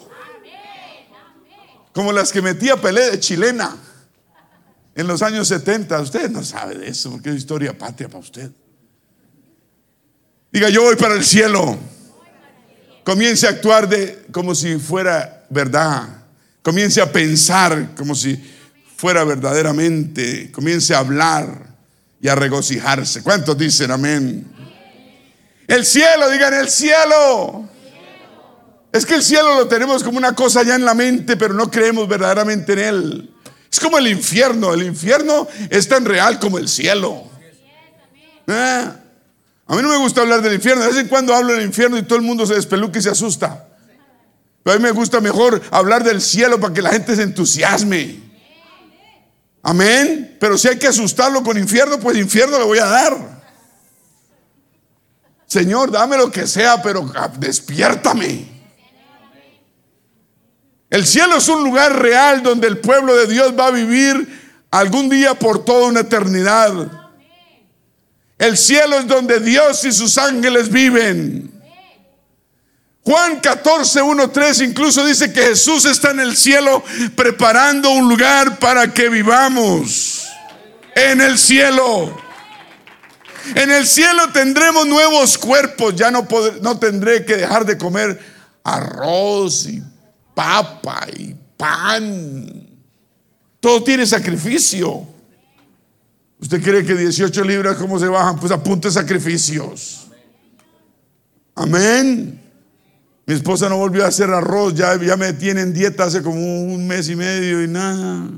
[1.93, 3.77] Como las que metía Pelé de chilena
[4.95, 6.01] en los años 70.
[6.01, 8.51] Usted no sabe de eso, porque es historia patria para usted.
[10.53, 11.77] Diga, yo voy para el cielo.
[13.03, 16.09] Comience a actuar de, como si fuera verdad.
[16.63, 18.41] Comience a pensar como si
[18.97, 20.51] fuera verdaderamente.
[20.53, 21.75] Comience a hablar
[22.21, 23.23] y a regocijarse.
[23.23, 24.47] ¿Cuántos dicen amén?
[25.67, 27.69] El cielo, digan el cielo.
[28.93, 31.69] Es que el cielo lo tenemos como una cosa ya en la mente, pero no
[31.69, 33.34] creemos verdaderamente en él.
[33.75, 34.73] Es como el infierno.
[34.73, 37.25] El infierno es tan real como el cielo.
[38.47, 38.89] Eh,
[39.67, 40.83] a mí no me gusta hablar del infierno.
[40.83, 43.11] De vez en cuando hablo del infierno y todo el mundo se despeluca y se
[43.11, 43.67] asusta.
[44.63, 48.21] Pero a mí me gusta mejor hablar del cielo para que la gente se entusiasme.
[49.61, 50.37] Amén.
[50.39, 53.43] Pero si hay que asustarlo con infierno, pues infierno le voy a dar.
[55.49, 58.54] Señor, dame lo que sea, pero despiértame.
[60.95, 65.09] El cielo es un lugar real donde el pueblo de Dios va a vivir algún
[65.09, 66.73] día por toda una eternidad.
[68.39, 71.51] El cielo es donde Dios y sus ángeles viven.
[73.03, 76.85] Juan 14, 1, 3 incluso dice que Jesús está en el cielo
[77.17, 80.29] preparando un lugar para que vivamos.
[80.95, 82.17] En el cielo.
[83.57, 85.97] En el cielo tendremos nuevos cuerpos.
[85.97, 86.25] Ya no,
[86.63, 88.17] no tendré que dejar de comer
[88.63, 89.83] arroz y
[90.35, 92.69] papa y pan.
[93.61, 95.07] Todo tiene sacrificio.
[96.41, 98.39] ¿Usted cree que 18 libras cómo se bajan?
[98.39, 100.09] Pues apunte sacrificios.
[101.55, 102.41] Amén.
[103.27, 106.37] Mi esposa no volvió a hacer arroz, ya, ya me tiene en dieta hace como
[106.37, 108.29] un mes y medio y nada.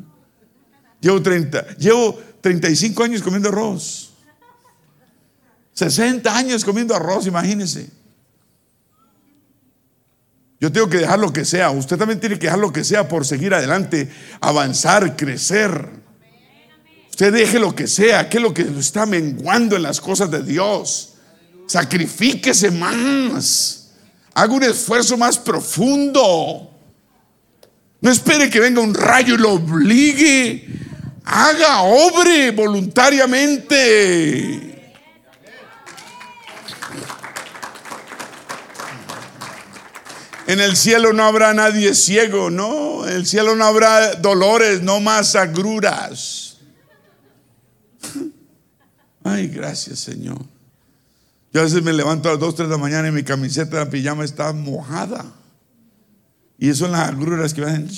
[1.00, 4.12] Llevo 30, llevo 35 años comiendo arroz.
[5.72, 7.90] 60 años comiendo arroz, imagínense.
[10.60, 11.70] Yo tengo que dejar lo que sea.
[11.70, 14.10] Usted también tiene que dejar lo que sea por seguir adelante,
[14.40, 15.90] avanzar, crecer.
[17.10, 20.30] Usted deje lo que sea, que es lo que lo está menguando en las cosas
[20.30, 21.14] de Dios.
[21.66, 23.90] Sacrifíquese más.
[24.34, 26.70] Haga un esfuerzo más profundo.
[28.00, 30.68] No espere que venga un rayo y lo obligue.
[31.24, 34.75] Haga, obre voluntariamente.
[40.46, 43.06] En el cielo no habrá nadie ciego, no.
[43.06, 46.58] En el cielo no habrá dolores, no más agruras.
[49.24, 50.38] Ay, gracias, Señor.
[51.52, 53.78] Yo a veces me levanto a las 2, 3 de la mañana y mi camiseta,
[53.78, 55.24] la pijama está mojada.
[56.58, 57.88] Y son las agruras que van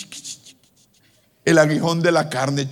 [1.44, 2.68] el aguijón de la carne.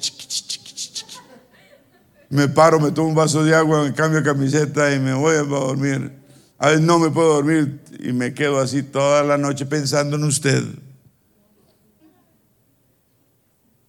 [2.29, 5.37] Me paro, me tomo un vaso de agua, me cambio de camiseta y me voy
[5.37, 6.13] a dormir.
[6.59, 10.23] A veces no me puedo dormir y me quedo así toda la noche pensando en
[10.23, 10.63] usted.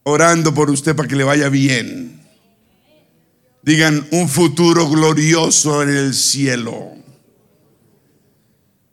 [0.02, 2.20] Orando por usted para que le vaya bien.
[3.62, 6.96] Digan un futuro glorioso en el cielo.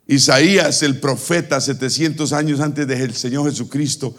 [0.06, 4.14] Isaías, el profeta, 700 años antes del Señor Jesucristo,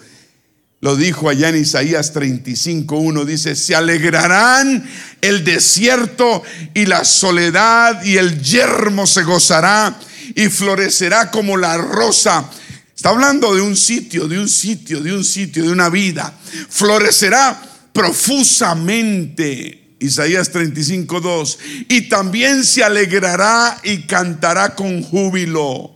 [0.81, 4.89] lo dijo allá en Isaías 35.1, dice, se alegrarán
[5.21, 6.41] el desierto
[6.73, 9.99] y la soledad y el yermo se gozará
[10.33, 12.49] y florecerá como la rosa.
[12.95, 16.33] Está hablando de un sitio, de un sitio, de un sitio, de una vida.
[16.69, 17.61] Florecerá
[17.93, 19.85] profusamente.
[19.99, 21.57] Isaías 35.2.
[21.89, 25.94] Y también se alegrará y cantará con júbilo.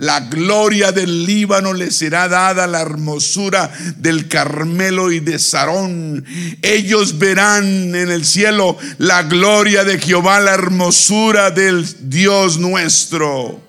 [0.00, 6.24] La gloria del Líbano le será dada la hermosura del Carmelo y de Sarón.
[6.62, 13.60] Ellos verán en el cielo la gloria de Jehová, la hermosura del Dios nuestro.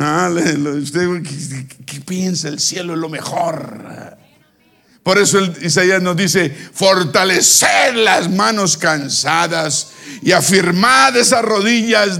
[0.00, 1.08] ¿Usted
[1.86, 2.48] qué, piensa?
[2.48, 4.18] El cielo es lo mejor.
[5.04, 12.18] Por eso Isaías nos dice, fortalecer las manos cansadas y afirmad esas rodillas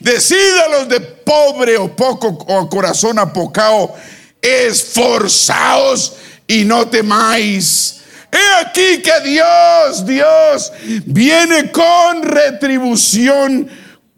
[0.00, 3.96] endebles los de pobre o poco o corazón apocao,
[4.40, 6.14] esforzaos
[6.46, 8.00] y no temáis.
[8.30, 10.72] He aquí que Dios, Dios
[11.06, 13.68] viene con retribución,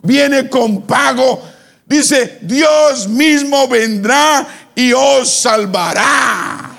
[0.03, 1.43] viene con pago.
[1.86, 6.70] Dice, Dios mismo vendrá y os salvará.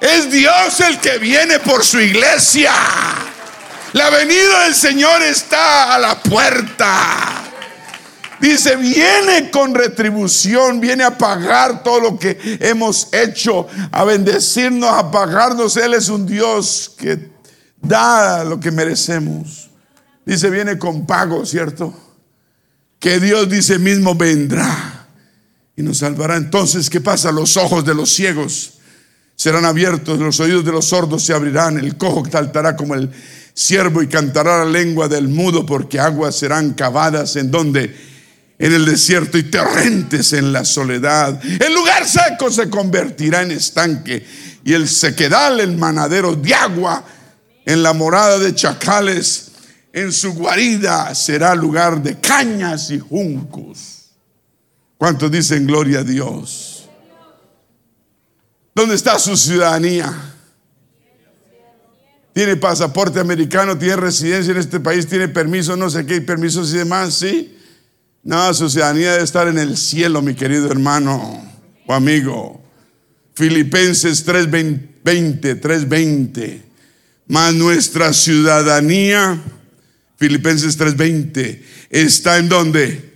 [0.00, 2.72] Es Dios el que viene por su iglesia.
[3.92, 7.45] La venida del Señor está a la puerta.
[8.40, 15.10] Dice, viene con retribución, viene a pagar todo lo que hemos hecho, a bendecirnos, a
[15.10, 15.76] pagarnos.
[15.76, 17.30] Él es un Dios que
[17.80, 19.70] da lo que merecemos.
[20.24, 21.94] Dice, viene con pago, ¿cierto?
[22.98, 25.08] Que Dios dice mismo vendrá
[25.76, 26.36] y nos salvará.
[26.36, 27.32] Entonces, ¿qué pasa?
[27.32, 28.74] Los ojos de los ciegos
[29.36, 33.10] serán abiertos, los oídos de los sordos se abrirán, el cojo saltará como el
[33.54, 37.94] siervo y cantará la lengua del mudo, porque aguas serán cavadas en donde
[38.58, 41.40] en el desierto y torrentes en la soledad.
[41.44, 44.26] El lugar seco se convertirá en estanque
[44.64, 47.04] y el sequedal en manadero de agua.
[47.64, 49.50] En la morada de chacales,
[49.92, 54.10] en su guarida será lugar de cañas y juncos.
[54.96, 56.88] ¿Cuántos dicen gloria a Dios?
[58.74, 60.14] ¿Dónde está su ciudadanía?
[62.32, 66.78] Tiene pasaporte americano, tiene residencia en este país, tiene permiso, no sé qué, permisos y
[66.78, 67.55] demás, ¿sí?
[68.26, 71.48] No, su ciudadanía debe estar en el cielo, mi querido hermano
[71.86, 72.60] o amigo.
[73.34, 76.62] Filipenses 3:20, 3:20.
[77.28, 79.40] Mas nuestra ciudadanía,
[80.16, 83.14] Filipenses 3:20, está en donde?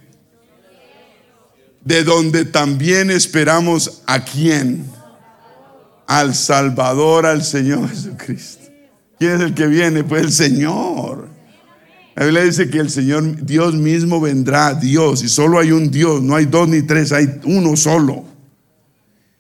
[1.85, 4.87] De donde también esperamos a quién?
[6.07, 8.69] Al Salvador, al Señor Jesucristo.
[9.19, 10.05] ¿Quién es el que viene?
[10.05, 11.30] Pues el Señor.
[12.16, 16.23] La Biblia dice que el Señor, Dios mismo vendrá, Dios, y solo hay un Dios,
[16.23, 18.24] no hay dos ni tres, hay uno solo.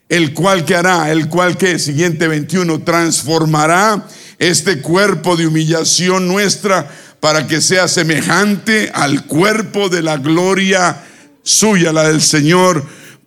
[0.08, 4.06] El cual que hará, el cual que, siguiente 21, transformará
[4.38, 6.90] este cuerpo de humillación nuestra
[7.20, 11.04] para que sea semejante al cuerpo de la gloria
[11.42, 12.84] suya, la del Señor,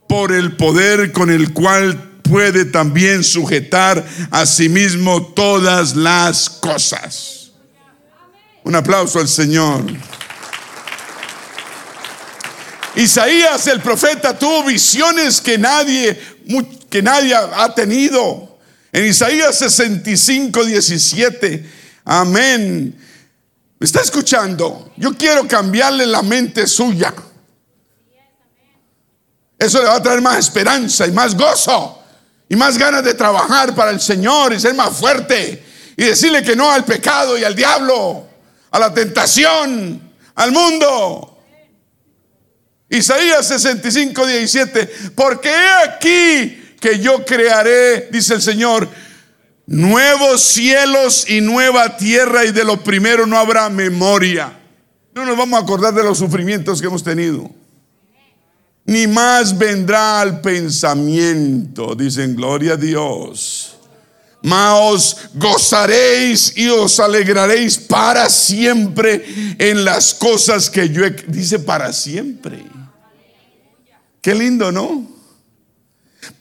[0.07, 7.42] por el poder con el cual puede también sujetar a sí mismo todas las cosas.
[8.63, 9.83] Un aplauso al Señor.
[12.95, 16.19] Isaías el profeta tuvo visiones que nadie,
[16.89, 18.57] que nadie ha tenido.
[18.91, 21.69] En Isaías 65, 17.
[22.05, 22.95] Amén.
[23.79, 24.93] ¿Me está escuchando?
[24.95, 27.13] Yo quiero cambiarle la mente suya.
[29.57, 31.99] Eso le va a traer más esperanza y más gozo
[32.47, 35.65] y más ganas de trabajar para el Señor y ser más fuerte
[35.97, 38.32] y decirle que no al pecado y al diablo
[38.73, 40.01] a la tentación,
[40.33, 41.37] al mundo.
[42.89, 48.89] Isaías 65, 17, porque he aquí que yo crearé, dice el Señor,
[49.67, 54.59] nuevos cielos y nueva tierra y de lo primero no habrá memoria.
[55.13, 57.49] No nos vamos a acordar de los sufrimientos que hemos tenido.
[58.85, 63.73] Ni más vendrá al pensamiento, dicen, gloria a Dios
[64.43, 69.23] mas gozaréis y os alegraréis para siempre
[69.57, 72.59] en las cosas que yo he, dice para siempre.
[74.21, 75.09] Qué lindo, ¿no?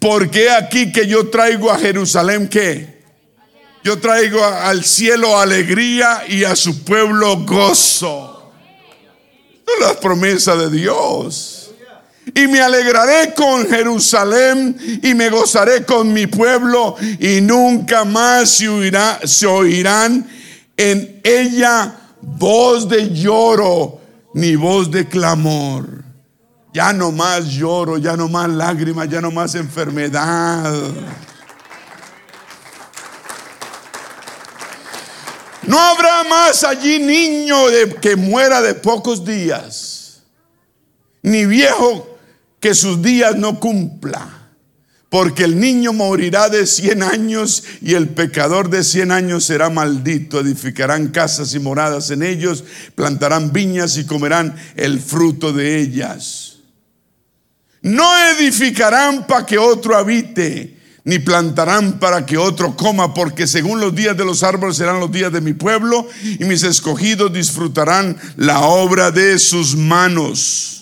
[0.00, 3.02] Porque aquí que yo traigo a Jerusalén que
[3.84, 8.52] yo traigo al cielo alegría y a su pueblo gozo.
[9.64, 11.61] es la promesa de Dios.
[12.34, 18.68] Y me alegraré con Jerusalén y me gozaré con mi pueblo y nunca más se,
[18.68, 20.24] oirá, se oirán
[20.76, 24.00] en ella voz de lloro
[24.34, 26.04] ni voz de clamor.
[26.72, 30.72] Ya no más lloro, ya no más lágrimas, ya no más enfermedad.
[35.66, 40.22] No habrá más allí niño de, que muera de pocos días,
[41.22, 42.11] ni viejo
[42.62, 44.38] que sus días no cumpla.
[45.10, 50.40] Porque el niño morirá de cien años y el pecador de cien años será maldito.
[50.40, 52.64] Edificarán casas y moradas en ellos,
[52.94, 56.60] plantarán viñas y comerán el fruto de ellas.
[57.82, 58.08] No
[58.38, 64.16] edificarán para que otro habite, ni plantarán para que otro coma, porque según los días
[64.16, 69.10] de los árboles serán los días de mi pueblo, y mis escogidos disfrutarán la obra
[69.10, 70.81] de sus manos.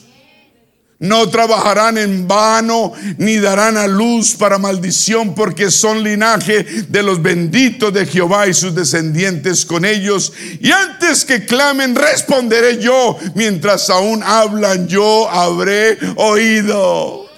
[1.00, 7.22] No trabajarán en vano, ni darán a luz para maldición, porque son linaje de los
[7.22, 10.30] benditos de Jehová y sus descendientes con ellos.
[10.60, 13.16] Y antes que clamen, responderé yo.
[13.34, 17.30] Mientras aún hablan, yo habré oído.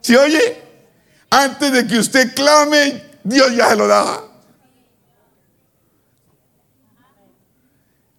[0.00, 0.62] ¿Se oye?
[1.30, 4.22] Antes de que usted clame, Dios ya se lo da.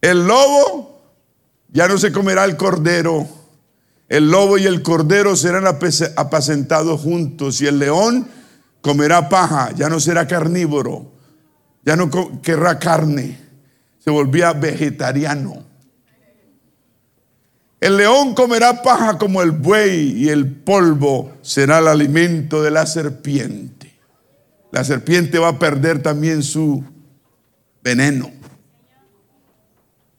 [0.01, 1.01] El lobo
[1.69, 3.44] ya no se comerá el cordero
[4.07, 8.27] el lobo y el cordero serán apacentados juntos y el león
[8.81, 11.11] comerá paja, ya no será carnívoro,
[11.83, 12.09] ya no
[12.41, 13.39] querrá carne,
[13.99, 15.65] se volvía vegetariano.
[17.79, 22.85] El león comerá paja como el buey y el polvo será el alimento de la
[22.85, 23.93] serpiente.
[24.71, 26.83] La serpiente va a perder también su
[27.83, 28.31] veneno.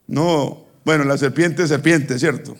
[0.07, 2.55] No, bueno, la serpiente es serpiente, ¿cierto?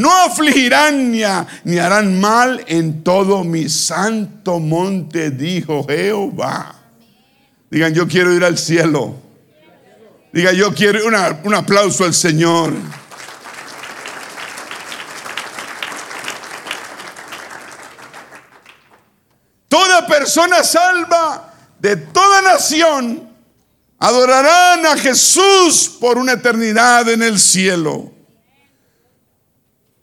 [0.00, 1.20] No afligirán ni,
[1.64, 6.74] ni, harán mal en todo mi santo monte, dijo Jehová.
[7.70, 9.14] Digan, yo quiero ir al cielo.
[10.32, 12.72] Diga, yo quiero un aplauso al Señor.
[19.68, 23.28] Toda persona salva de toda nación
[23.98, 28.14] adorarán a Jesús por una eternidad en el cielo.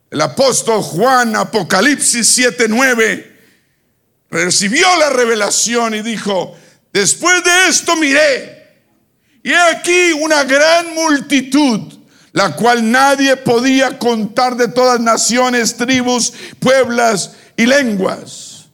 [0.10, 3.26] El apóstol Juan, Apocalipsis 7:9,
[4.30, 6.56] recibió la revelación y dijo,
[6.94, 8.58] después de esto miré,
[9.44, 11.94] y aquí una gran multitud,
[12.32, 18.68] la cual nadie podía contar de todas naciones, tribus, pueblos y lenguas,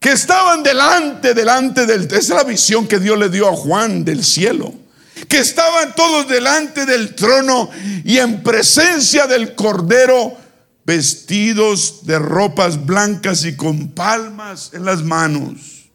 [0.00, 2.04] que estaban delante, delante del...
[2.04, 4.83] Esa es la visión que Dios le dio a Juan del cielo
[5.28, 7.70] que estaban todos delante del trono
[8.04, 10.36] y en presencia del Cordero,
[10.84, 15.90] vestidos de ropas blancas y con palmas en las manos.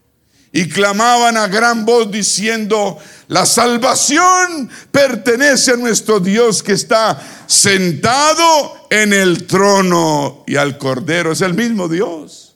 [0.52, 2.98] Y clamaban a gran voz diciendo,
[3.28, 11.32] la salvación pertenece a nuestro Dios que está sentado en el trono y al Cordero.
[11.32, 12.56] Es el mismo Dios.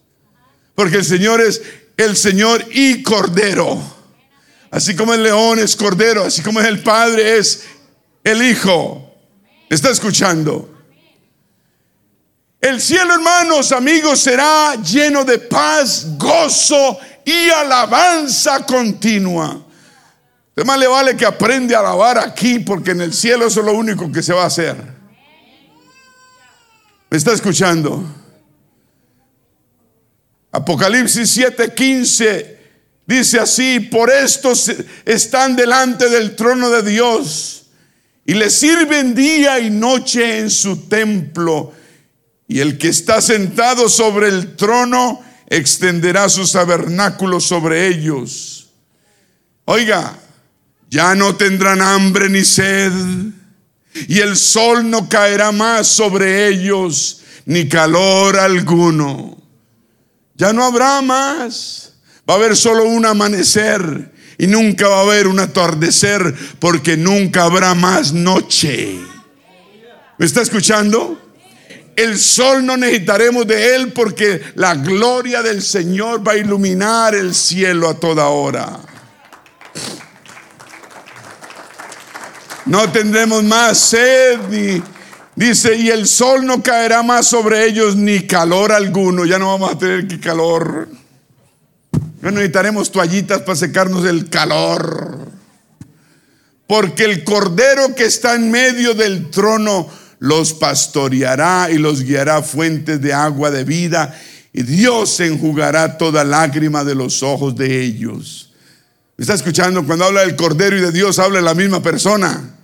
[0.73, 1.61] Porque el Señor es
[1.97, 3.79] el Señor y Cordero.
[4.73, 7.63] Así como el león es cordero, así como es el Padre es
[8.23, 9.07] el Hijo.
[9.69, 10.67] ¿Está escuchando?
[12.59, 19.63] El cielo, hermanos, amigos, será lleno de paz, gozo y alabanza continua.
[20.55, 23.73] Además le vale que aprende a alabar aquí porque en el cielo eso es lo
[23.73, 24.75] único que se va a hacer.
[27.11, 28.03] ¿Me está escuchando?
[30.51, 32.62] Apocalipsis 7:15
[33.05, 34.53] Dice así, por esto
[35.05, 37.65] están delante del trono de Dios
[38.25, 41.73] y le sirven día y noche en su templo.
[42.47, 48.69] Y el que está sentado sobre el trono extenderá sus tabernáculos sobre ellos.
[49.65, 50.17] Oiga,
[50.89, 52.91] ya no tendrán hambre ni sed,
[54.07, 59.37] y el sol no caerá más sobre ellos, ni calor alguno.
[60.35, 61.92] Ya no habrá más
[62.29, 67.43] Va a haber solo un amanecer y nunca va a haber un atardecer porque nunca
[67.43, 68.99] habrá más noche.
[70.17, 71.19] ¿Me está escuchando?
[71.95, 77.35] El sol no necesitaremos de él porque la gloria del Señor va a iluminar el
[77.35, 78.79] cielo a toda hora.
[82.65, 84.81] No tendremos más sed ni
[85.35, 89.25] dice y el sol no caerá más sobre ellos ni calor alguno.
[89.25, 90.87] Ya no vamos a tener que calor.
[92.23, 95.27] No necesitaremos toallitas para secarnos el calor.
[96.65, 99.89] Porque el cordero que está en medio del trono
[100.19, 104.17] los pastoreará y los guiará a fuentes de agua de vida,
[104.53, 108.53] y Dios enjugará toda lágrima de los ojos de ellos.
[109.17, 109.85] ¿Me está escuchando?
[109.85, 112.55] Cuando habla del Cordero y de Dios, habla la misma persona,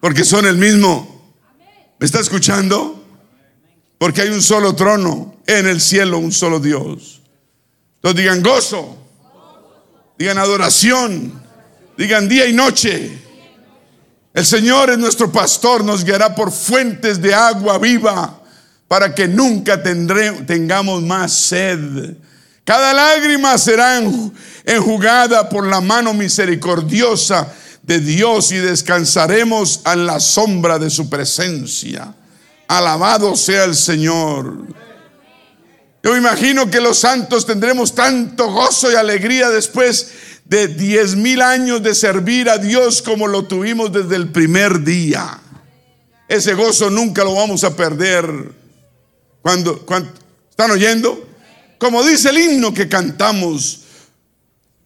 [0.00, 1.34] porque son el mismo.
[1.98, 3.04] ¿Me está escuchando?
[3.98, 7.20] Porque hay un solo trono en el cielo, un solo Dios.
[7.96, 9.01] Entonces digan gozo,
[10.22, 11.32] digan adoración,
[11.98, 13.10] digan día y noche.
[14.32, 18.40] El Señor es nuestro pastor, nos guiará por fuentes de agua viva
[18.86, 22.14] para que nunca tengamos más sed.
[22.62, 24.00] Cada lágrima será
[24.64, 32.14] enjugada por la mano misericordiosa de Dios y descansaremos en la sombra de su presencia.
[32.68, 34.68] Alabado sea el Señor.
[36.02, 40.10] Yo imagino que los santos tendremos tanto gozo y alegría después
[40.44, 45.38] de diez mil años de servir a Dios como lo tuvimos desde el primer día.
[46.26, 48.26] Ese gozo nunca lo vamos a perder.
[49.42, 49.86] Cuando,
[50.50, 51.28] ¿Están oyendo?
[51.78, 53.80] Como dice el himno que cantamos,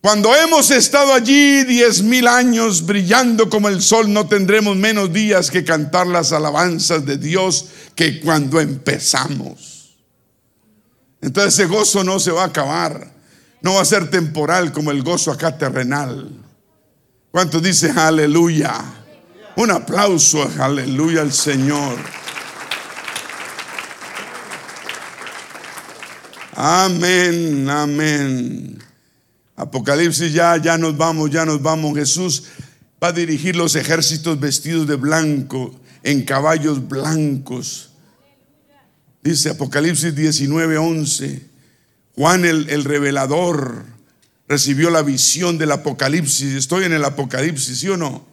[0.02, 5.51] cuando hemos estado allí diez mil años brillando como el sol, no tendremos menos días
[5.51, 9.76] que cantar las alabanzas de Dios que cuando empezamos.
[11.27, 13.11] Entonces ese gozo no se va a acabar.
[13.61, 16.31] No va a ser temporal como el gozo acá terrenal.
[17.32, 18.73] ¿Cuánto dice aleluya?
[19.57, 21.98] Un aplauso, aleluya al Señor.
[26.55, 28.78] Amén, amén.
[29.57, 31.98] Apocalipsis ya, ya nos vamos, ya nos vamos.
[31.98, 32.44] Jesús
[33.03, 35.74] va a dirigir los ejércitos vestidos de blanco,
[36.05, 37.85] en caballos blancos.
[39.27, 41.43] Dice Apocalipsis 19, 11.
[42.15, 43.85] Juan el, revelador
[44.47, 46.55] recibió la visión del Apocalipsis.
[46.55, 48.24] Estoy en el Apocalipsis, ¿sí o no?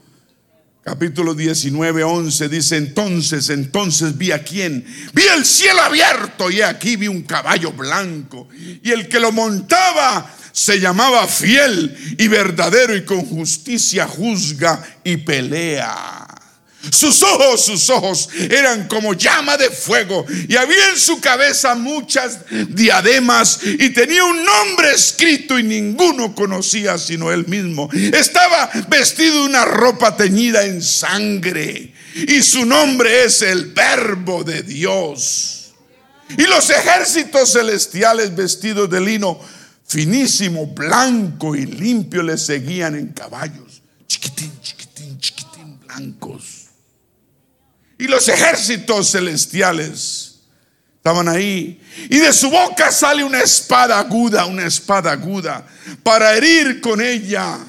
[0.83, 4.85] Capítulo 19, 11 dice, entonces, entonces vi a quién.
[5.13, 8.47] Vi el cielo abierto y aquí vi un caballo blanco.
[8.83, 15.17] Y el que lo montaba se llamaba fiel y verdadero y con justicia juzga y
[15.17, 16.22] pelea.
[16.91, 22.39] Sus ojos, sus ojos eran como llama de fuego y había en su cabeza muchas
[22.69, 27.89] diademas y tenía un nombre escrito y ninguno conocía sino él mismo.
[27.93, 34.61] Estaba vestido de una ropa teñida en sangre y su nombre es el verbo de
[34.63, 35.73] Dios.
[36.37, 39.39] Y los ejércitos celestiales vestidos de lino
[39.87, 46.62] finísimo, blanco y limpio le seguían en caballos, chiquitín, chiquitín, chiquitín, blancos.
[47.97, 50.33] Y los ejércitos celestiales
[50.97, 51.81] estaban ahí.
[52.09, 55.65] Y de su boca sale una espada aguda, una espada aguda,
[56.01, 57.59] para herir con ella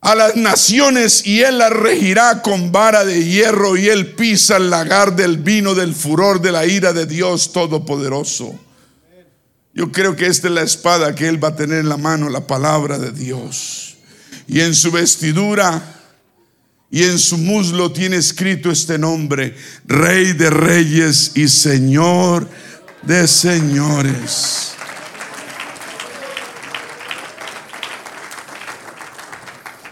[0.00, 4.68] a las naciones y él las regirá con vara de hierro y él pisa el
[4.68, 8.58] lagar del vino del furor de la ira de Dios Todopoderoso.
[9.72, 12.28] Yo creo que esta es la espada que él va a tener en la mano,
[12.28, 13.96] la palabra de Dios.
[14.48, 16.01] Y en su vestidura
[16.92, 19.56] y en su muslo tiene escrito este nombre,
[19.86, 22.46] Rey de Reyes y Señor
[23.00, 24.72] de Señores.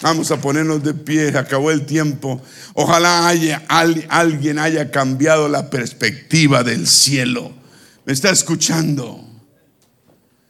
[0.02, 2.43] Vamos a ponernos de pie, acabó el tiempo.
[2.74, 7.51] Ojalá haya, alguien haya cambiado la perspectiva del cielo.
[8.05, 9.27] ¿Me está escuchando?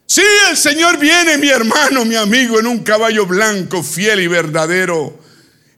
[0.05, 5.30] Sí, el Señor viene, mi hermano, mi amigo, en un caballo blanco, fiel y verdadero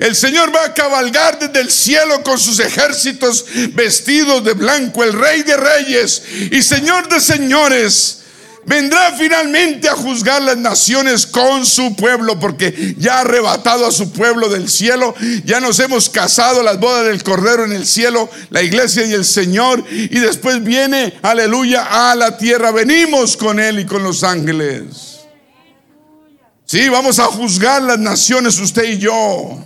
[0.03, 5.13] el Señor va a cabalgar desde el cielo con sus ejércitos vestidos de blanco, el
[5.13, 8.19] Rey de Reyes y Señor de Señores.
[8.67, 14.11] Vendrá finalmente a juzgar las naciones con su pueblo, porque ya ha arrebatado a su
[14.11, 15.15] pueblo del cielo.
[15.45, 19.25] Ya nos hemos casado las bodas del Cordero en el cielo, la iglesia y el
[19.25, 19.85] Señor.
[19.89, 22.73] Y después viene, aleluya, a la tierra.
[22.73, 25.21] Venimos con Él y con los ángeles.
[26.65, 29.65] Sí, vamos a juzgar las naciones, usted y yo.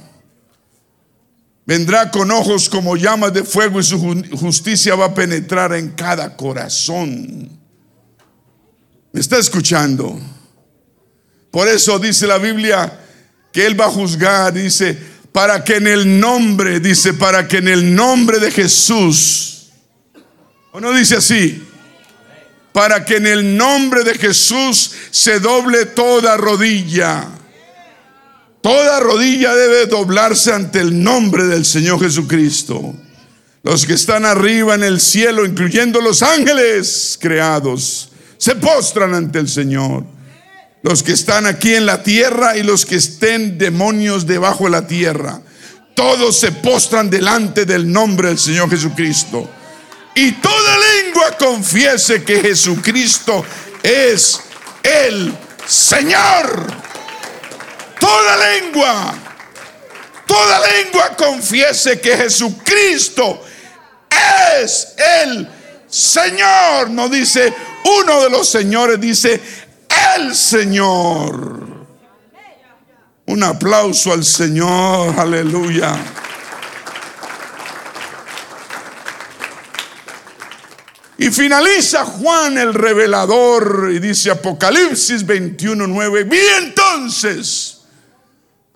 [1.67, 3.99] Vendrá con ojos como llamas de fuego y su
[4.39, 7.51] justicia va a penetrar en cada corazón.
[9.13, 10.17] ¿Me está escuchando?
[11.51, 13.01] Por eso dice la Biblia
[13.53, 14.97] que Él va a juzgar, dice,
[15.33, 19.71] para que en el nombre, dice, para que en el nombre de Jesús,
[20.71, 21.67] ¿o no dice así?
[22.73, 27.27] Para que en el nombre de Jesús se doble toda rodilla
[28.67, 32.97] Toda rodilla debe doblarse ante el nombre del Señor Jesucristo.
[33.63, 39.49] Los que están arriba en el cielo, incluyendo los ángeles creados, se postran ante el
[39.49, 40.03] Señor.
[40.83, 44.85] Los que están aquí en la tierra y los que estén demonios debajo de la
[44.89, 45.41] tierra.
[45.95, 49.49] todos se postran delante del nombre del Señor Jesucristo.
[50.17, 53.45] Y toda lengua confiese que Jesucristo
[53.85, 54.41] es
[54.83, 55.33] el
[55.69, 56.95] Señor.
[57.98, 59.14] Toda lengua,
[60.27, 63.43] toda lengua confiese que Jesucristo
[64.60, 65.48] es el
[65.89, 66.90] Señor.
[66.90, 67.52] No dice
[67.85, 69.40] uno de los señores, dice
[70.16, 71.66] el Señor.
[73.27, 75.97] Un aplauso al Señor, aleluya.
[81.18, 87.76] Y finaliza Juan el revelador y dice Apocalipsis 21:9, vi entonces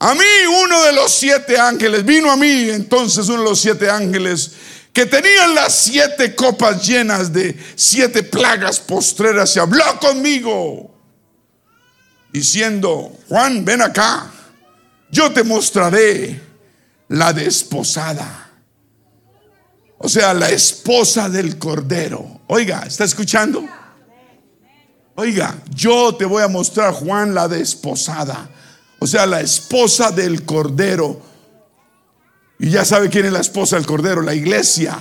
[0.01, 0.25] a mí
[0.65, 4.53] uno de los siete ángeles, vino a mí entonces uno de los siete ángeles
[4.93, 10.93] que tenían las siete copas llenas de siete plagas postreras y habló conmigo
[12.33, 14.33] diciendo, Juan, ven acá
[15.11, 16.41] yo te mostraré
[17.09, 18.49] la desposada.
[19.99, 22.41] O sea, la esposa del Cordero.
[22.47, 23.65] Oiga, ¿está escuchando?
[25.17, 28.49] Oiga, yo te voy a mostrar, Juan, la desposada.
[29.01, 31.21] O sea, la esposa del Cordero.
[32.59, 34.97] Y ya sabe quién es la esposa del Cordero, la iglesia.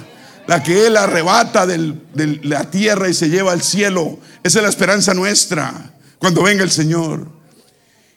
[0.48, 4.18] La que Él arrebata de la tierra y se lleva al cielo.
[4.42, 7.28] Esa es la esperanza nuestra cuando venga el Señor.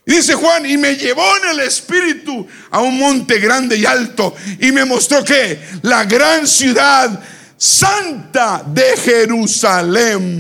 [0.05, 4.35] Y dice Juan, y me llevó en el espíritu a un monte grande y alto
[4.59, 7.23] y me mostró que la gran ciudad
[7.57, 10.33] santa de Jerusalén,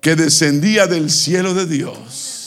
[0.00, 2.37] que descendía del cielo de Dios.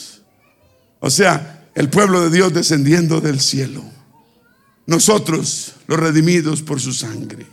[1.01, 3.83] O sea, el pueblo de Dios descendiendo del cielo.
[4.85, 7.45] Nosotros, los redimidos por su sangre.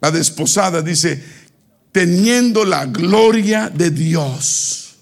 [0.00, 1.22] La desposada dice,
[1.92, 4.96] teniendo la gloria de Dios.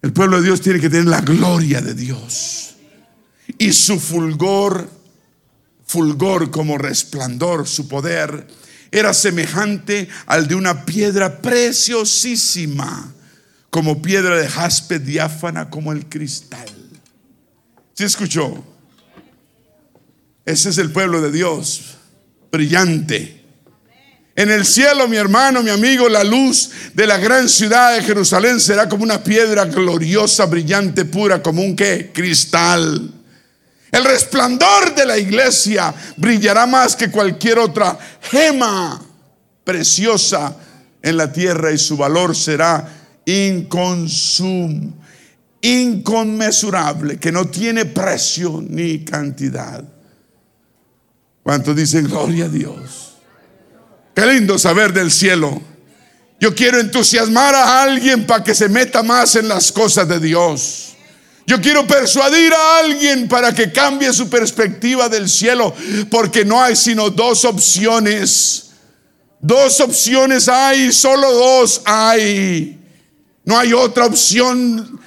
[0.00, 2.76] El pueblo de Dios tiene que tener la gloria de Dios.
[3.58, 4.88] Y su fulgor,
[5.86, 8.46] fulgor como resplandor, su poder,
[8.90, 13.12] era semejante al de una piedra preciosísima,
[13.74, 16.68] como piedra de jaspe diáfana como el cristal.
[17.92, 18.64] ¿Sí escuchó?
[20.44, 21.96] Ese es el pueblo de Dios,
[22.52, 23.44] brillante
[24.36, 28.60] en el cielo, mi hermano, mi amigo, la luz de la gran ciudad de Jerusalén
[28.60, 32.12] será como una piedra gloriosa, brillante, pura, como un qué?
[32.14, 33.12] Cristal.
[33.90, 39.04] El resplandor de la iglesia brillará más que cualquier otra gema
[39.64, 40.56] preciosa
[41.02, 44.92] en la tierra y su valor será inconsum,
[45.60, 49.84] inconmensurable, que no tiene precio ni cantidad.
[51.42, 53.16] ¿Cuántos dicen gloria a Dios?
[54.14, 55.60] Qué lindo saber del cielo.
[56.40, 60.94] Yo quiero entusiasmar a alguien para que se meta más en las cosas de Dios.
[61.46, 65.74] Yo quiero persuadir a alguien para que cambie su perspectiva del cielo,
[66.10, 68.70] porque no hay sino dos opciones.
[69.40, 72.78] Dos opciones hay, solo dos hay.
[73.44, 75.00] No hay otra opción,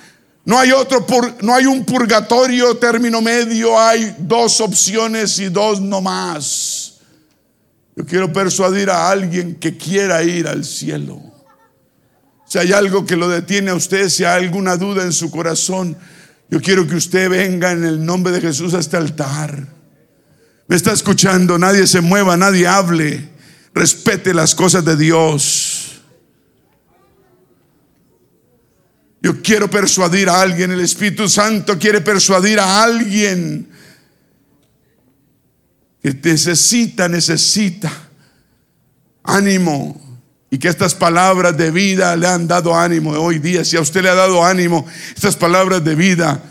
[0.46, 1.06] no hay otro
[1.42, 7.00] no hay un purgatorio término medio, hay dos opciones y dos no más.
[7.96, 11.20] Yo quiero persuadir a alguien que quiera ir al cielo.
[12.46, 15.98] Si hay algo que lo detiene a usted, si hay alguna duda en su corazón,
[16.50, 19.68] yo quiero que usted venga en el nombre de Jesús a este altar.
[20.68, 23.30] Me está escuchando, nadie se mueva, nadie hable.
[23.74, 25.67] Respete las cosas de Dios.
[29.22, 33.68] Yo quiero persuadir a alguien, el Espíritu Santo quiere persuadir a alguien
[36.02, 37.92] que necesita, necesita
[39.24, 40.04] ánimo.
[40.50, 43.66] Y que estas palabras de vida le han dado ánimo hoy día.
[43.66, 46.42] Si a usted le ha dado ánimo estas palabras de vida,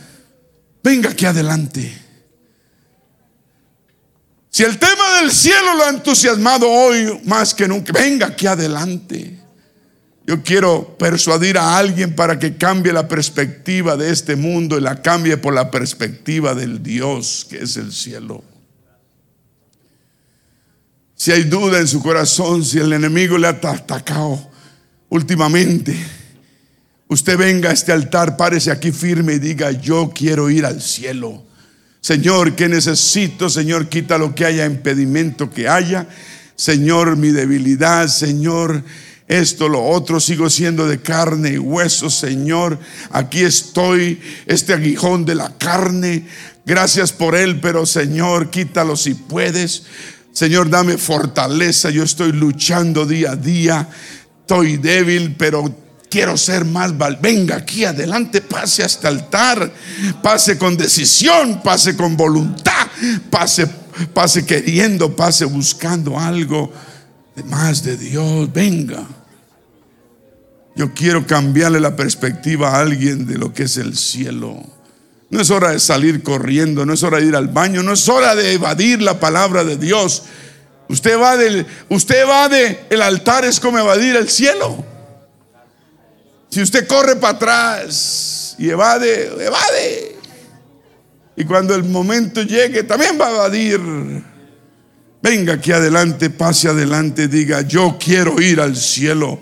[0.83, 2.03] venga aquí adelante.
[4.51, 9.39] Si el tema del cielo lo ha entusiasmado hoy más que nunca, venga aquí adelante.
[10.27, 15.01] Yo quiero persuadir a alguien para que cambie la perspectiva de este mundo y la
[15.01, 18.43] cambie por la perspectiva del Dios que es el cielo.
[21.15, 24.51] Si hay duda en su corazón, si el enemigo le ha atacado
[25.09, 25.97] últimamente,
[27.07, 31.44] usted venga a este altar, párese aquí firme y diga, yo quiero ir al cielo.
[32.01, 33.48] Señor, ¿qué necesito?
[33.48, 36.09] Señor, quita lo que haya, impedimento que haya.
[36.57, 38.82] Señor, mi debilidad, Señor,
[39.28, 42.78] esto, lo otro, sigo siendo de carne y hueso, Señor.
[43.11, 46.27] Aquí estoy, este aguijón de la carne.
[46.65, 49.82] Gracias por él, pero Señor, quítalo si puedes.
[50.32, 51.90] Señor, dame fortaleza.
[51.90, 53.89] Yo estoy luchando día a día.
[54.43, 55.74] Estoy débil, pero
[56.09, 57.19] quiero ser más val.
[57.20, 59.73] Venga aquí adelante, pase hasta el altar,
[60.23, 62.86] pase con decisión, pase con voluntad,
[63.28, 63.66] pase,
[64.15, 66.73] pase queriendo, pase buscando algo
[67.47, 68.53] más de Dios.
[68.53, 69.16] Venga.
[70.77, 74.62] Yo quiero cambiarle la perspectiva a alguien de lo que es el cielo.
[75.31, 78.07] No es hora de salir corriendo, no es hora de ir al baño, no es
[78.11, 80.24] hora de evadir la palabra de Dios.
[80.89, 84.85] Usted va del, usted va de el altar es como evadir el cielo.
[86.51, 90.16] Si usted corre para atrás y evade, evade.
[91.36, 93.81] Y cuando el momento llegue, también va a evadir.
[95.23, 99.40] Venga aquí adelante, pase adelante, diga, yo quiero ir al cielo.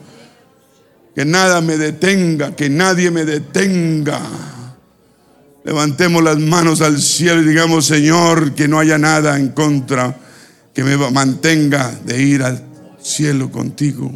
[1.15, 4.21] Que nada me detenga, que nadie me detenga.
[5.65, 10.17] Levantemos las manos al cielo y digamos, Señor, que no haya nada en contra
[10.75, 12.63] que me mantenga de ir al
[13.01, 14.13] cielo contigo.